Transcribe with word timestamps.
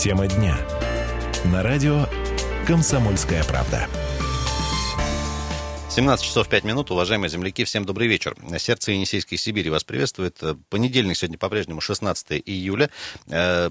Тема 0.00 0.28
дня. 0.28 0.56
На 1.46 1.64
радио 1.64 2.06
«Комсомольская 2.68 3.42
правда». 3.42 3.88
17 5.90 6.24
часов 6.24 6.48
5 6.48 6.62
минут, 6.62 6.92
уважаемые 6.92 7.28
земляки, 7.28 7.64
всем 7.64 7.84
добрый 7.84 8.06
вечер. 8.06 8.36
Сердце 8.58 8.92
Енисейской 8.92 9.36
Сибири 9.36 9.70
вас 9.70 9.82
приветствует. 9.82 10.40
Понедельник 10.68 11.16
сегодня 11.16 11.36
по-прежнему 11.36 11.80
16 11.80 12.44
июля. 12.46 12.90
Э, 13.26 13.70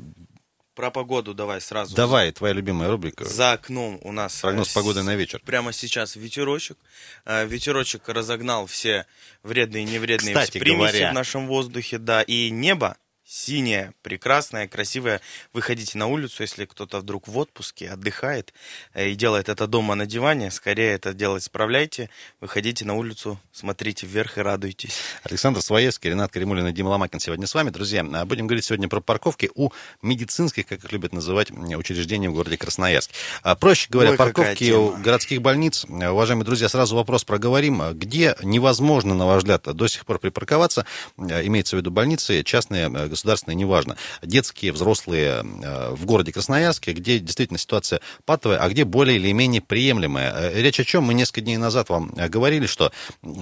Про 0.75 0.91
погоду 0.91 1.33
давай 1.33 1.61
сразу. 1.61 1.95
Давай, 1.95 2.33
твоя 2.33 2.53
любимая 2.53 2.89
рубрика. 2.89 3.23
За 3.23 3.53
окном 3.53 3.97
у 4.01 4.11
нас... 4.11 4.41
Прогноз 4.41 4.67
погоды 4.73 5.03
на 5.03 5.15
вечер. 5.15 5.41
Прямо 5.45 5.71
сейчас 5.71 6.17
ветерочек. 6.17 6.77
Э, 7.23 7.45
ветерочек 7.45 8.09
разогнал 8.09 8.65
все 8.65 9.05
вредные 9.43 9.83
и 9.83 9.85
невредные 9.85 10.35
Кстати 10.35 10.59
примеси 10.59 10.91
говоря, 10.91 11.11
в 11.11 11.13
нашем 11.13 11.47
воздухе. 11.47 11.99
Да, 11.99 12.21
и 12.21 12.49
небо 12.49 12.97
синяя, 13.27 13.93
прекрасная, 14.03 14.67
красивая. 14.67 15.19
Выходите 15.51 15.97
на 15.97 16.07
улицу, 16.07 16.43
если 16.43 16.63
кто-то 16.65 16.99
вдруг 16.99 17.27
в 17.27 17.37
отпуске, 17.37 17.89
отдыхает 17.89 18.53
э, 18.93 19.09
и 19.09 19.15
делает 19.15 19.49
это 19.49 19.67
дома 19.67 19.95
на 19.95 20.05
диване, 20.05 20.49
скорее 20.49 20.93
это 20.93 21.13
делать 21.13 21.43
справляйте. 21.43 22.09
Выходите 22.39 22.85
на 22.85 22.95
улицу, 22.95 23.37
смотрите 23.51 24.07
вверх 24.07 24.37
и 24.37 24.41
радуйтесь. 24.41 24.97
Александр 25.23 25.61
Своевский, 25.61 26.11
Ренат 26.11 26.31
Каримулин 26.31 26.67
и 26.67 26.71
Дима 26.71 26.87
Ломакин 26.87 27.19
сегодня 27.19 27.47
с 27.47 27.53
вами. 27.53 27.69
Друзья, 27.69 28.05
а 28.13 28.25
будем 28.25 28.47
говорить 28.47 28.63
сегодня 28.63 28.87
про 28.87 29.01
парковки 29.01 29.51
у 29.55 29.71
медицинских, 30.01 30.65
как 30.65 30.85
их 30.85 30.91
любят 30.93 31.11
называть, 31.11 31.51
учреждений 31.51 32.29
в 32.29 32.33
городе 32.33 32.57
Красноярск. 32.57 33.11
А, 33.43 33.55
проще 33.55 33.87
говоря, 33.89 34.11
Ой, 34.11 34.17
парковки 34.17 34.71
у 34.71 34.95
городских 34.95 35.41
больниц. 35.41 35.85
Уважаемые 35.89 36.45
друзья, 36.45 36.69
сразу 36.69 36.95
вопрос 36.95 37.25
проговорим. 37.25 37.81
Где 37.93 38.37
невозможно, 38.41 39.13
на 39.13 39.25
ваш 39.25 39.39
взгляд, 39.39 39.63
до 39.63 39.87
сих 39.87 40.05
пор 40.05 40.19
припарковаться, 40.19 40.85
э, 41.17 41.45
имеется 41.45 41.75
в 41.75 41.79
виду 41.79 41.91
больницы, 41.91 42.43
частные, 42.43 42.89
э, 42.89 43.16
государственные, 43.17 43.55
неважно, 43.55 43.97
детские, 44.21 44.71
взрослые 44.71 45.43
э, 45.43 45.89
в 45.91 46.05
городе 46.05 46.31
Красноярске, 46.31 46.93
где 46.93 47.19
действительно 47.19 47.57
ситуация 47.57 47.99
патовая, 48.25 48.59
а 48.59 48.69
где 48.69 48.85
более 48.85 49.17
или 49.17 49.31
менее 49.31 49.61
приемлемая. 49.61 50.33
Э, 50.33 50.61
Речь 50.61 50.79
о 50.79 50.83
чем? 50.83 51.03
Мы 51.03 51.13
несколько 51.13 51.41
дней 51.41 51.57
назад 51.57 51.89
вам 51.89 52.13
э, 52.15 52.29
говорили, 52.29 52.67
что 52.67 52.91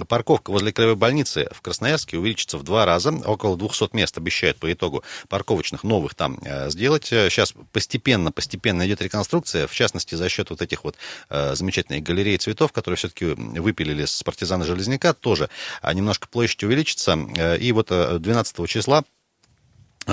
парковка 0.08 0.50
возле 0.50 0.72
краевой 0.72 0.96
больницы 0.96 1.48
в 1.52 1.60
Красноярске 1.60 2.18
увеличится 2.18 2.56
в 2.58 2.62
два 2.62 2.86
раза. 2.86 3.12
Около 3.12 3.56
200 3.56 3.94
мест 3.94 4.16
обещают 4.16 4.58
по 4.58 4.72
итогу 4.72 5.04
парковочных 5.28 5.84
новых 5.84 6.14
там 6.14 6.38
сделать. 6.68 7.06
Сейчас 7.06 7.52
постепенно, 7.72 8.32
постепенно 8.32 8.86
идет 8.86 9.02
реконструкция, 9.02 9.66
в 9.66 9.74
частности, 9.74 10.14
за 10.14 10.28
счет 10.28 10.50
вот 10.50 10.62
этих 10.62 10.84
вот 10.84 10.96
замечательных 11.28 12.02
галерей 12.02 12.38
цветов, 12.38 12.72
которые 12.72 12.96
все-таки 12.96 13.26
выпилили 13.26 14.04
с 14.04 14.22
партизана 14.22 14.64
Железняка, 14.64 15.12
тоже 15.12 15.48
а, 15.82 15.92
немножко 15.92 16.28
площадь 16.28 16.62
увеличится. 16.62 17.18
И 17.60 17.72
вот 17.72 17.90
э, 17.90 18.18
12 18.18 18.68
числа 18.68 19.04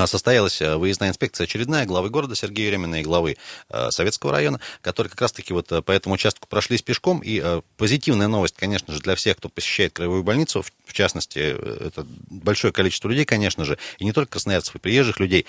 состоялась 0.07 0.61
э, 0.61 0.75
выездная 0.75 1.09
инспекция 1.09 1.45
очередная 1.45 1.85
главы 1.85 2.09
города 2.09 2.35
Сергея 2.35 2.67
Еремина 2.67 3.01
и 3.01 3.03
главы 3.03 3.37
э, 3.69 3.91
Советского 3.91 4.31
района, 4.31 4.59
которые 4.81 5.11
как 5.11 5.21
раз-таки 5.21 5.53
вот 5.53 5.71
э, 5.71 5.81
по 5.81 5.91
этому 5.91 6.15
участку 6.15 6.47
прошлись 6.47 6.81
пешком. 6.81 7.21
И 7.23 7.43
позитивная 7.77 8.27
новость, 8.27 8.55
конечно 8.55 8.93
же, 8.93 9.01
для 9.01 9.15
всех, 9.15 9.37
кто 9.37 9.49
посещает 9.49 9.93
краевую 9.93 10.23
больницу, 10.23 10.63
в, 10.85 10.93
частности, 10.93 11.39
это 11.39 12.05
большое 12.29 12.71
количество 12.71 13.09
людей, 13.09 13.25
конечно 13.25 13.65
же, 13.65 13.77
и 13.97 14.05
не 14.05 14.11
только 14.11 14.33
красноярцев, 14.33 14.75
и 14.75 14.79
приезжих 14.79 15.19
людей, 15.19 15.47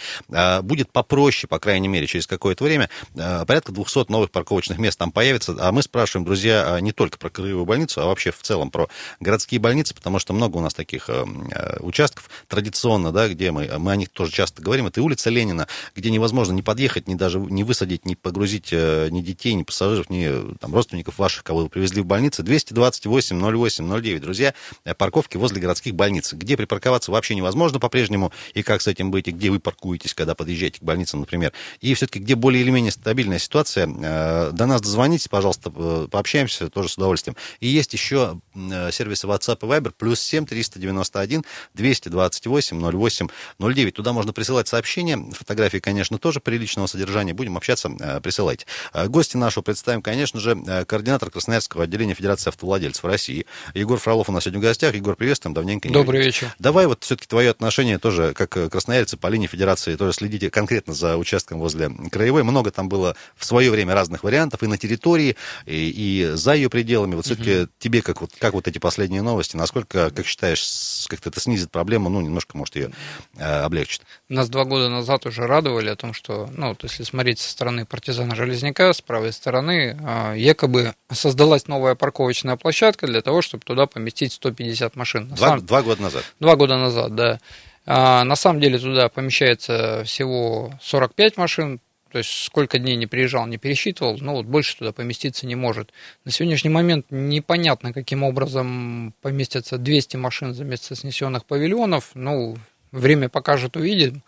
будет 0.62 0.90
попроще, 0.90 1.46
по 1.48 1.58
крайней 1.58 1.88
мере, 1.88 2.06
через 2.06 2.26
какое-то 2.26 2.64
время, 2.64 2.88
порядка 3.14 3.72
200 3.72 4.10
новых 4.10 4.30
парковочных 4.30 4.78
мест 4.78 4.98
там 4.98 5.12
появится. 5.12 5.54
А 5.58 5.70
мы 5.72 5.82
спрашиваем, 5.82 6.24
друзья, 6.24 6.74
а 6.74 6.80
не 6.80 6.92
только 6.92 7.18
про 7.18 7.28
краевую 7.28 7.66
больницу, 7.66 8.00
а 8.00 8.06
вообще 8.06 8.30
в 8.30 8.40
целом 8.40 8.70
про 8.70 8.88
городские 9.20 9.60
больницы, 9.60 9.94
потому 9.94 10.18
что 10.18 10.32
много 10.32 10.56
у 10.56 10.60
нас 10.60 10.74
таких 10.74 11.08
э, 11.08 11.24
э, 11.50 11.76
участков 11.80 12.28
традиционно, 12.48 13.12
да, 13.12 13.28
где 13.28 13.50
мы, 13.50 13.70
мы 13.78 13.92
о 13.92 13.96
них 13.96 14.08
тоже 14.10 14.32
часто 14.34 14.60
говорим, 14.60 14.86
это 14.86 15.02
улица 15.02 15.30
Ленина, 15.30 15.66
где 15.94 16.10
невозможно 16.10 16.52
ни 16.52 16.60
подъехать, 16.60 17.08
ни 17.08 17.14
даже 17.14 17.38
не 17.38 17.64
высадить, 17.64 18.04
ни 18.04 18.14
погрузить 18.14 18.68
э, 18.72 19.08
ни 19.10 19.22
детей, 19.22 19.54
ни 19.54 19.62
пассажиров, 19.62 20.10
ни 20.10 20.56
там, 20.58 20.74
родственников 20.74 21.18
ваших, 21.18 21.44
кого 21.44 21.62
вы 21.62 21.68
привезли 21.68 22.02
в 22.02 22.06
больницы. 22.06 22.42
228 22.42 23.40
08 23.40 24.00
09, 24.00 24.20
друзья, 24.20 24.54
э, 24.84 24.94
парковки 24.94 25.36
возле 25.36 25.60
городских 25.60 25.94
больниц, 25.94 26.32
где 26.32 26.56
припарковаться 26.56 27.10
вообще 27.10 27.34
невозможно 27.34 27.78
по-прежнему, 27.80 28.32
и 28.52 28.62
как 28.62 28.82
с 28.82 28.86
этим 28.86 29.10
быть, 29.10 29.28
и 29.28 29.30
где 29.30 29.50
вы 29.50 29.60
паркуетесь, 29.60 30.14
когда 30.14 30.34
подъезжаете 30.34 30.80
к 30.80 30.82
больницам, 30.82 31.20
например. 31.20 31.52
И 31.80 31.94
все-таки, 31.94 32.18
где 32.18 32.34
более 32.34 32.62
или 32.62 32.70
менее 32.70 32.92
стабильная 32.92 33.38
ситуация, 33.38 33.86
э, 33.88 34.50
до 34.52 34.66
нас 34.66 34.82
дозвонитесь, 34.82 35.28
пожалуйста, 35.28 35.70
пообщаемся 35.70 36.68
тоже 36.68 36.88
с 36.88 36.96
удовольствием. 36.96 37.36
И 37.60 37.68
есть 37.68 37.92
еще 37.92 38.40
сервисы 38.54 39.26
WhatsApp 39.26 39.58
и 39.62 39.66
Viber, 39.66 39.92
плюс 39.96 40.20
7 40.20 40.46
391 40.46 41.44
228 41.74 42.80
08 42.80 43.28
09. 43.58 43.94
Туда 43.94 44.12
можно 44.12 44.23
присылать 44.32 44.68
сообщения, 44.68 45.18
фотографии, 45.32 45.78
конечно, 45.78 46.18
тоже 46.18 46.40
приличного 46.40 46.86
содержания. 46.86 47.34
Будем 47.34 47.56
общаться, 47.56 47.90
э, 47.98 48.20
присылайте. 48.20 48.66
Э, 48.92 49.06
Гости 49.06 49.36
нашего 49.36 49.62
представим, 49.62 50.02
конечно 50.02 50.40
же, 50.40 50.60
э, 50.66 50.84
координатор 50.84 51.30
Красноярского 51.30 51.84
отделения 51.84 52.14
Федерации 52.14 52.48
автовладельцев 52.48 53.04
России. 53.04 53.46
Егор 53.74 53.98
Фролов 53.98 54.28
у 54.28 54.32
нас 54.32 54.44
сегодня 54.44 54.60
в 54.60 54.62
гостях. 54.62 54.94
Егор, 54.94 55.16
приветствуем, 55.16 55.54
давненько 55.54 55.88
не 55.88 55.94
Добрый 55.94 56.20
виделись. 56.20 56.42
вечер. 56.42 56.54
Давай 56.58 56.86
вот 56.86 57.04
все-таки 57.04 57.28
твое 57.28 57.50
отношение 57.50 57.98
тоже, 57.98 58.34
как 58.34 58.50
красноярцы 58.70 59.16
по 59.16 59.26
линии 59.28 59.46
Федерации, 59.46 59.96
тоже 59.96 60.12
следите 60.12 60.50
конкретно 60.50 60.94
за 60.94 61.16
участком 61.16 61.58
возле 61.58 61.90
Краевой. 62.10 62.42
Много 62.42 62.70
там 62.70 62.88
было 62.88 63.16
в 63.36 63.44
свое 63.44 63.70
время 63.70 63.94
разных 63.94 64.24
вариантов 64.24 64.62
и 64.62 64.66
на 64.66 64.78
территории, 64.78 65.36
и, 65.66 65.90
и 65.90 66.30
за 66.34 66.54
ее 66.54 66.70
пределами. 66.70 67.14
Вот 67.14 67.26
все-таки 67.26 67.68
тебе, 67.78 68.02
как 68.02 68.20
вот, 68.20 68.32
как 68.38 68.54
вот 68.54 68.68
эти 68.68 68.78
последние 68.78 69.22
новости, 69.22 69.56
насколько, 69.56 70.10
как 70.10 70.26
считаешь, 70.26 71.06
как-то 71.08 71.30
это 71.30 71.40
снизит 71.40 71.70
проблему, 71.70 72.08
ну, 72.08 72.20
немножко, 72.20 72.56
может, 72.56 72.76
ее 72.76 72.90
э, 73.36 73.60
облегчит? 73.62 74.02
Нас 74.28 74.48
два 74.48 74.64
года 74.64 74.88
назад 74.88 75.26
уже 75.26 75.46
радовали 75.46 75.88
о 75.88 75.96
том, 75.96 76.12
что, 76.14 76.48
ну, 76.56 76.68
вот 76.68 76.82
если 76.82 77.02
смотреть 77.04 77.38
со 77.38 77.50
стороны 77.50 77.84
партизана 77.86 78.34
Железняка, 78.34 78.92
с 78.92 79.00
правой 79.00 79.32
стороны, 79.32 79.96
а, 80.02 80.34
якобы 80.34 80.94
создалась 81.12 81.68
новая 81.68 81.94
парковочная 81.94 82.56
площадка 82.56 83.06
для 83.06 83.22
того, 83.22 83.42
чтобы 83.42 83.64
туда 83.64 83.86
поместить 83.86 84.32
150 84.32 84.96
машин. 84.96 85.28
Два, 85.28 85.36
самом- 85.36 85.66
два 85.66 85.82
года 85.82 86.02
назад. 86.02 86.24
Два 86.40 86.56
года 86.56 86.78
назад, 86.78 87.14
да. 87.14 87.40
А, 87.86 88.24
на 88.24 88.36
самом 88.36 88.60
деле 88.60 88.78
туда 88.78 89.08
помещается 89.08 90.02
всего 90.06 90.72
45 90.80 91.36
машин, 91.36 91.80
то 92.14 92.18
есть 92.18 92.30
сколько 92.44 92.78
дней 92.78 92.94
не 92.94 93.08
приезжал, 93.08 93.44
не 93.46 93.58
пересчитывал, 93.58 94.16
но 94.20 94.34
вот 94.36 94.46
больше 94.46 94.78
туда 94.78 94.92
поместиться 94.92 95.46
не 95.46 95.56
может. 95.56 95.92
На 96.24 96.30
сегодняшний 96.30 96.70
момент 96.70 97.06
непонятно, 97.10 97.92
каким 97.92 98.22
образом 98.22 99.12
поместятся 99.20 99.78
200 99.78 100.16
машин 100.16 100.54
за 100.54 100.62
место 100.62 100.94
снесенных 100.94 101.44
павильонов. 101.44 102.12
Ну, 102.14 102.56
время 102.94 103.28
покажет, 103.28 103.76
увидим. 103.76 104.22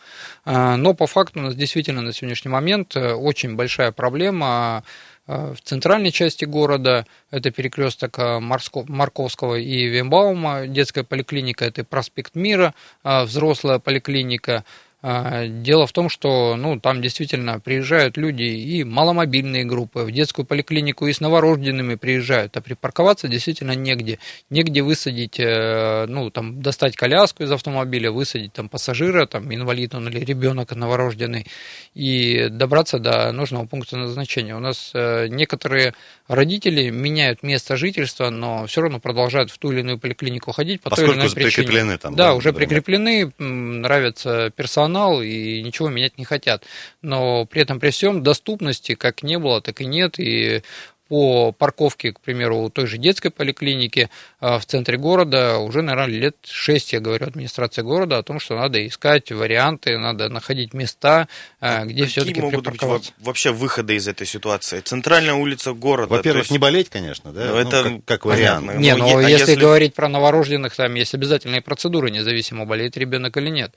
А, 0.44 0.76
Но 0.76 0.94
по 0.94 1.06
факту 1.06 1.40
у 1.40 1.42
нас 1.42 1.54
действительно 1.54 2.02
на 2.02 2.12
сегодняшний 2.12 2.50
момент 2.50 2.96
э, 2.96 3.12
очень 3.12 3.56
большая 3.56 3.92
проблема 3.92 4.82
э, 5.26 5.54
в 5.54 5.60
центральной 5.62 6.10
части 6.10 6.44
города. 6.44 7.06
Это 7.30 7.50
перекресток 7.50 8.18
э, 8.18 8.40
Марковского 8.40 9.54
и 9.54 9.86
Вембаума, 9.86 10.66
детская 10.66 11.04
поликлиника, 11.04 11.64
это 11.64 11.84
проспект 11.84 12.34
Мира, 12.34 12.74
э, 13.04 13.24
взрослая 13.24 13.78
поликлиника. 13.78 14.64
А, 15.08 15.46
Дело 15.46 15.86
в 15.86 15.92
том, 15.92 16.08
что 16.08 16.56
ну, 16.56 16.80
там 16.80 17.00
действительно 17.00 17.60
приезжают 17.60 18.16
люди 18.16 18.42
и 18.42 18.82
маломобильные 18.82 19.64
группы, 19.64 20.00
в 20.00 20.10
детскую 20.10 20.44
поликлинику 20.44 21.06
и 21.06 21.12
с 21.12 21.20
новорожденными 21.20 21.94
приезжают, 21.94 22.56
а 22.56 22.60
припарковаться 22.60 23.28
действительно 23.28 23.70
негде. 23.76 24.18
Негде 24.50 24.82
высадить, 24.82 25.38
э, 25.38 26.06
ну, 26.08 26.28
там, 26.30 26.60
достать 26.60 26.96
коляску 26.96 27.44
из 27.44 27.52
автомобиля, 27.52 28.10
высадить 28.10 28.52
там 28.52 28.68
пассажира, 28.68 29.26
там, 29.26 29.54
инвалид 29.54 29.94
он 29.94 30.08
или 30.08 30.18
ребенок 30.24 30.74
новорожденный, 30.74 31.46
и 31.94 32.48
добраться 32.50 32.98
до 32.98 33.30
нужного 33.30 33.64
пункта 33.66 33.96
назначения. 33.96 34.56
У 34.56 34.60
нас 34.60 34.90
э, 34.92 35.28
некоторые 35.28 35.94
родители 36.26 36.90
меняют 36.90 37.44
место 37.44 37.76
жительства, 37.76 38.30
но 38.30 38.66
все 38.66 38.80
равно 38.80 38.98
продолжают 38.98 39.52
в 39.52 39.58
ту 39.58 39.70
или 39.70 39.80
иную 39.80 40.00
поликлинику 40.00 40.50
ходить 40.50 40.80
по 40.80 40.90
той 40.90 41.04
или 41.04 41.12
Поскольку 41.12 41.20
иной 41.26 41.32
причине. 41.32 41.66
прикреплены 41.68 41.98
там, 41.98 42.16
Да, 42.16 42.24
да, 42.30 42.34
уже 42.34 42.48
например. 42.48 42.82
прикреплены, 42.82 43.32
нравится 43.38 44.50
персонал 44.56 44.95
и 45.22 45.62
ничего 45.62 45.88
менять 45.88 46.18
не 46.18 46.24
хотят. 46.24 46.64
Но 47.02 47.46
при 47.46 47.62
этом 47.62 47.80
при 47.80 47.90
всем 47.90 48.22
доступности 48.22 48.94
как 48.94 49.22
не 49.22 49.38
было, 49.38 49.60
так 49.60 49.80
и 49.80 49.86
нет. 49.86 50.18
И 50.18 50.62
по 51.08 51.52
парковке, 51.52 52.12
к 52.12 52.20
примеру, 52.20 52.58
у 52.58 52.68
той 52.70 52.86
же 52.86 52.98
детской 52.98 53.30
поликлиники 53.30 54.10
э, 54.40 54.58
в 54.58 54.64
центре 54.66 54.96
города 54.98 55.58
уже, 55.58 55.82
наверное, 55.82 56.18
лет 56.18 56.36
6, 56.44 56.94
я 56.94 57.00
говорю, 57.00 57.26
администрация 57.26 57.84
города 57.84 58.18
о 58.18 58.22
том, 58.22 58.40
что 58.40 58.56
надо 58.56 58.84
искать 58.86 59.30
варианты, 59.30 59.98
надо 59.98 60.28
находить 60.28 60.74
места, 60.74 61.28
э, 61.60 61.84
где 61.84 62.04
Какие 62.04 62.06
все-таки 62.06 62.40
могут 62.40 62.64
быть 62.68 63.12
вообще 63.20 63.52
выходы 63.52 63.94
из 63.94 64.08
этой 64.08 64.26
ситуации? 64.26 64.80
Центральная 64.80 65.34
улица 65.34 65.72
города. 65.72 66.12
Во-первых, 66.12 66.42
есть- 66.44 66.50
не 66.50 66.58
болеть, 66.58 66.88
конечно, 66.88 67.32
да? 67.32 67.46
Ну, 67.46 67.52
Ну, 67.54 67.58
это 67.60 67.82
как, 67.84 68.04
как 68.04 68.24
вариант. 68.26 68.66
понятно. 68.66 68.82
Не, 68.82 68.92
Ну, 68.96 68.98
ну 68.98 69.20
е- 69.20 69.26
а 69.26 69.30
если, 69.30 69.50
если- 69.52 69.60
говорить 69.60 69.94
про 69.94 70.08
новорожденных, 70.08 70.74
там 70.74 70.92
есть 70.94 71.14
обязательные 71.14 71.60
процедуры, 71.62 72.10
независимо, 72.10 72.66
болеет 72.66 72.96
ребенок 72.96 73.36
или 73.36 73.50
нет. 73.50 73.72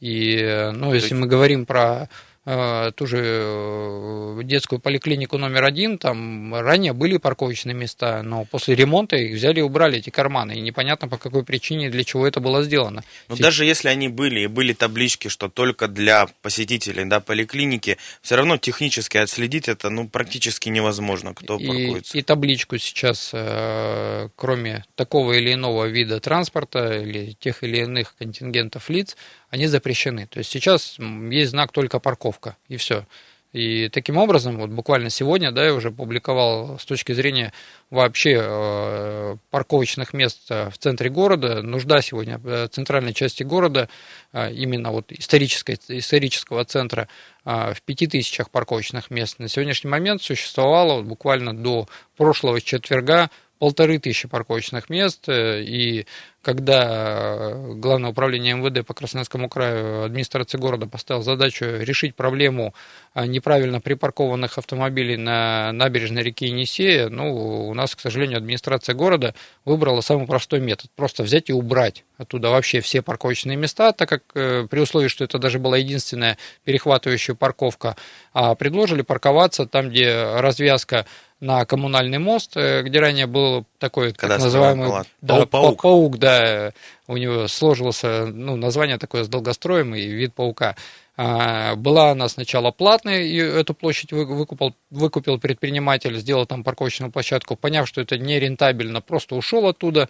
И, 0.00 0.36
э, 0.36 0.72
ну, 0.72 0.92
если 0.92 1.14
мы 1.14 1.26
говорим 1.26 1.64
про 1.64 2.10
ту 2.46 3.06
же 3.08 3.18
э, 3.22 4.40
детскую 4.44 4.78
поликлинику 4.78 5.36
номер 5.36 5.64
один, 5.64 5.98
там 5.98 6.54
ранее 6.54 6.92
были 6.92 7.16
парковочные 7.16 7.74
места, 7.74 8.22
но 8.22 8.44
после 8.44 8.76
ремонта 8.76 9.16
их 9.16 9.34
взяли 9.34 9.58
и 9.58 9.62
убрали, 9.62 9.98
эти 9.98 10.10
карманы, 10.10 10.52
и 10.52 10.60
непонятно 10.60 11.08
по 11.08 11.18
какой 11.18 11.42
причине, 11.42 11.90
для 11.90 12.04
чего 12.04 12.24
это 12.24 12.38
было 12.38 12.62
сделано. 12.62 13.02
Но 13.28 13.36
даже 13.36 13.64
если 13.64 13.88
они 13.88 14.08
были, 14.08 14.40
и 14.40 14.46
были 14.46 14.74
таблички, 14.74 15.26
что 15.26 15.48
только 15.48 15.88
для 15.88 16.28
посетителей 16.40 17.04
да, 17.04 17.18
поликлиники, 17.18 17.98
все 18.22 18.36
равно 18.36 18.58
технически 18.58 19.16
отследить 19.16 19.68
это 19.68 19.90
ну, 19.90 20.08
практически 20.08 20.68
невозможно, 20.68 21.34
кто 21.34 21.56
и, 21.56 21.66
паркуется. 21.66 22.16
И 22.16 22.22
табличку 22.22 22.78
сейчас, 22.78 23.30
э, 23.32 24.28
кроме 24.36 24.84
такого 24.94 25.32
или 25.32 25.52
иного 25.52 25.86
вида 25.86 26.20
транспорта 26.20 27.00
или 27.00 27.32
тех 27.32 27.64
или 27.64 27.78
иных 27.78 28.14
контингентов 28.16 28.88
лиц, 28.88 29.16
они 29.50 29.66
запрещены. 29.66 30.26
То 30.26 30.38
есть 30.38 30.50
сейчас 30.50 30.96
есть 30.98 31.50
знак 31.50 31.72
только 31.72 31.98
парковка, 32.36 32.56
и 32.68 32.76
все. 32.76 33.04
И 33.52 33.88
таким 33.88 34.18
образом, 34.18 34.58
вот 34.58 34.68
буквально 34.68 35.08
сегодня, 35.08 35.50
да, 35.50 35.64
я 35.64 35.72
уже 35.72 35.90
публиковал 35.90 36.78
с 36.78 36.84
точки 36.84 37.12
зрения 37.12 37.54
вообще 37.90 38.38
э, 38.38 39.36
парковочных 39.50 40.12
мест 40.12 40.50
э, 40.50 40.68
в 40.68 40.76
центре 40.76 41.08
города, 41.08 41.62
нужда 41.62 42.02
сегодня 42.02 42.36
в 42.36 42.68
центральной 42.68 43.14
части 43.14 43.44
города, 43.44 43.88
э, 44.34 44.52
именно 44.52 44.90
вот 44.90 45.10
исторической, 45.10 45.78
исторического 45.88 46.64
центра, 46.66 47.08
э, 47.46 47.72
в 47.72 47.80
пяти 47.82 48.06
тысячах 48.06 48.50
парковочных 48.50 49.10
мест. 49.10 49.38
На 49.38 49.48
сегодняшний 49.48 49.88
момент 49.88 50.22
существовало 50.22 50.96
вот, 50.96 51.06
буквально 51.06 51.56
до 51.56 51.88
прошлого 52.16 52.60
четверга 52.60 53.30
полторы 53.58 53.98
тысячи 53.98 54.28
парковочных 54.28 54.90
мест, 54.90 55.28
э, 55.28 55.62
и 55.62 56.06
когда 56.42 57.56
Главное 57.76 58.10
управление 58.10 58.54
МВД 58.54 58.86
по 58.86 58.94
Красноярскому 58.94 59.48
краю 59.48 60.04
администрации 60.04 60.58
города 60.58 60.86
поставил 60.86 61.22
задачу 61.22 61.64
решить 61.64 62.14
проблему 62.14 62.74
а, 63.14 63.26
неправильно 63.26 63.80
припаркованных 63.80 64.58
автомобилей 64.58 65.16
на 65.16 65.72
набережной 65.72 66.22
реки 66.22 66.46
Енисея, 66.46 67.08
ну, 67.08 67.68
у 67.68 67.74
нас, 67.74 67.94
к 67.94 68.00
сожалению, 68.00 68.38
администрация 68.38 68.94
города 68.94 69.34
выбрала 69.64 70.00
самый 70.00 70.26
простой 70.26 70.60
метод. 70.60 70.90
Просто 70.96 71.22
взять 71.22 71.50
и 71.50 71.52
убрать 71.52 72.04
оттуда 72.18 72.50
вообще 72.50 72.80
все 72.80 73.02
парковочные 73.02 73.56
места, 73.56 73.92
так 73.92 74.08
как 74.08 74.22
э, 74.34 74.66
при 74.70 74.80
условии, 74.80 75.08
что 75.08 75.24
это 75.24 75.38
даже 75.38 75.58
была 75.58 75.76
единственная 75.76 76.38
перехватывающая 76.64 77.34
парковка, 77.34 77.96
а 78.32 78.54
предложили 78.54 79.02
парковаться 79.02 79.66
там, 79.66 79.90
где 79.90 80.40
развязка 80.40 81.06
на 81.40 81.64
коммунальный 81.66 82.18
мост, 82.18 82.56
э, 82.56 82.82
где 82.82 83.00
ранее 83.00 83.26
был 83.26 83.66
такой 83.78 84.12
так 84.12 84.38
называемый 84.40 85.04
да, 85.20 85.46
паук. 85.46 85.82
паук, 85.82 86.18
да, 86.18 86.72
у 87.06 87.16
него 87.16 87.46
сложился 87.46 88.26
ну, 88.26 88.56
название 88.56 88.98
такое 88.98 89.24
с 89.24 89.28
долгостроемый 89.28 90.06
вид 90.06 90.34
паука. 90.34 90.76
А, 91.18 91.76
была 91.76 92.10
она 92.10 92.28
сначала 92.28 92.70
платная, 92.70 93.22
и 93.22 93.36
эту 93.36 93.72
площадь 93.74 94.12
выкупил, 94.12 94.74
выкупил 94.90 95.38
предприниматель, 95.38 96.16
сделал 96.18 96.44
там 96.44 96.62
парковочную 96.62 97.10
площадку, 97.10 97.56
поняв, 97.56 97.88
что 97.88 98.02
это 98.02 98.18
нерентабельно, 98.18 99.00
просто 99.00 99.34
ушел 99.34 99.66
оттуда. 99.66 100.08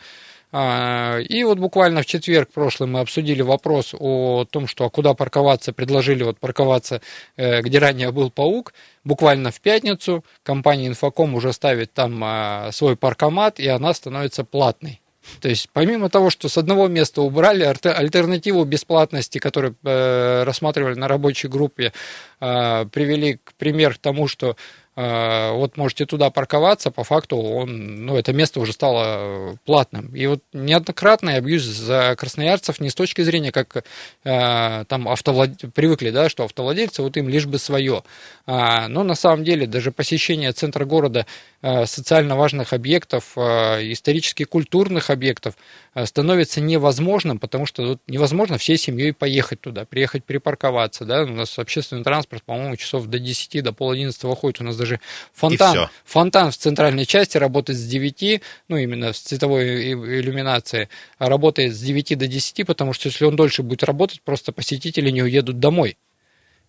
А, 0.52 1.18
и 1.18 1.42
вот 1.44 1.58
буквально 1.58 2.02
в 2.02 2.06
четверг 2.06 2.50
прошлый 2.52 2.88
мы 2.88 3.00
обсудили 3.00 3.42
вопрос 3.42 3.94
о 3.98 4.44
том, 4.44 4.66
что 4.66 4.84
а 4.86 4.90
куда 4.90 5.14
парковаться, 5.14 5.72
предложили 5.72 6.22
вот 6.22 6.38
парковаться, 6.38 7.00
э, 7.36 7.62
где 7.62 7.78
ранее 7.78 8.12
был 8.12 8.30
паук. 8.30 8.72
Буквально 9.04 9.50
в 9.50 9.60
пятницу 9.60 10.24
компания 10.42 10.86
Инфоком 10.86 11.34
уже 11.34 11.52
ставит 11.52 11.92
там 11.92 12.20
а, 12.22 12.70
свой 12.72 12.96
паркомат, 12.96 13.58
и 13.60 13.68
она 13.68 13.92
становится 13.92 14.44
платной. 14.44 15.00
То 15.40 15.48
есть, 15.48 15.68
помимо 15.72 16.08
того, 16.08 16.30
что 16.30 16.48
с 16.48 16.56
одного 16.56 16.88
места 16.88 17.20
убрали 17.20 17.64
альтернативу 17.64 18.64
бесплатности, 18.64 19.38
которую 19.38 19.76
э, 19.84 20.44
рассматривали 20.44 20.94
на 20.94 21.08
рабочей 21.08 21.48
группе, 21.48 21.92
э, 22.40 22.86
привели 22.86 23.38
к 23.42 23.52
пример 23.54 23.98
тому, 23.98 24.28
что 24.28 24.56
вот 24.96 25.76
можете 25.76 26.06
туда 26.06 26.30
парковаться, 26.30 26.90
по 26.90 27.04
факту 27.04 27.36
он, 27.36 28.06
ну, 28.06 28.16
это 28.16 28.32
место 28.32 28.60
уже 28.60 28.72
стало 28.72 29.58
платным. 29.66 30.14
И 30.14 30.26
вот 30.26 30.40
неоднократный 30.54 31.36
абьюз 31.36 31.62
за 31.64 32.16
красноярцев 32.16 32.80
не 32.80 32.88
с 32.88 32.94
точки 32.94 33.20
зрения, 33.20 33.52
как 33.52 33.84
э, 34.24 34.84
там 34.88 35.08
автовлад... 35.08 35.50
привыкли, 35.74 36.10
да, 36.10 36.30
что 36.30 36.44
автовладельцы, 36.44 37.02
вот 37.02 37.16
им 37.18 37.28
лишь 37.28 37.46
бы 37.46 37.58
свое. 37.58 38.04
А, 38.46 38.88
но 38.88 39.02
на 39.02 39.14
самом 39.14 39.44
деле 39.44 39.66
даже 39.66 39.92
посещение 39.92 40.52
центра 40.52 40.86
города 40.86 41.26
э, 41.60 41.84
социально 41.84 42.36
важных 42.36 42.72
объектов, 42.72 43.32
э, 43.36 43.92
исторически 43.92 44.44
культурных 44.44 45.10
объектов 45.10 45.56
становится 46.04 46.60
невозможным, 46.60 47.38
потому 47.38 47.64
что 47.64 47.82
вот 47.86 48.00
невозможно 48.06 48.58
всей 48.58 48.76
семьей 48.76 49.14
поехать 49.14 49.62
туда, 49.62 49.86
приехать 49.86 50.24
припарковаться, 50.24 51.06
да, 51.06 51.22
у 51.22 51.28
нас 51.28 51.58
общественный 51.58 52.04
транспорт, 52.04 52.42
по-моему, 52.42 52.76
часов 52.76 53.06
до 53.06 53.18
10, 53.18 53.62
до 53.62 53.72
пол 53.72 53.92
11 53.92 54.22
ходит, 54.38 54.60
у 54.60 54.64
нас 54.64 54.76
даже 54.76 55.00
фонтан, 55.32 55.88
фонтан 56.04 56.50
в 56.50 56.56
центральной 56.56 57.06
части 57.06 57.38
работает 57.38 57.78
с 57.78 57.84
9, 57.86 58.42
ну, 58.68 58.76
именно 58.76 59.14
с 59.14 59.20
цветовой 59.20 59.92
иллюминацией, 59.92 60.88
работает 61.18 61.74
с 61.74 61.80
9 61.80 62.18
до 62.18 62.26
10, 62.26 62.66
потому 62.66 62.92
что 62.92 63.08
если 63.08 63.24
он 63.24 63.36
дольше 63.36 63.62
будет 63.62 63.82
работать, 63.82 64.20
просто 64.20 64.52
посетители 64.52 65.10
не 65.10 65.22
уедут 65.22 65.60
домой. 65.60 65.96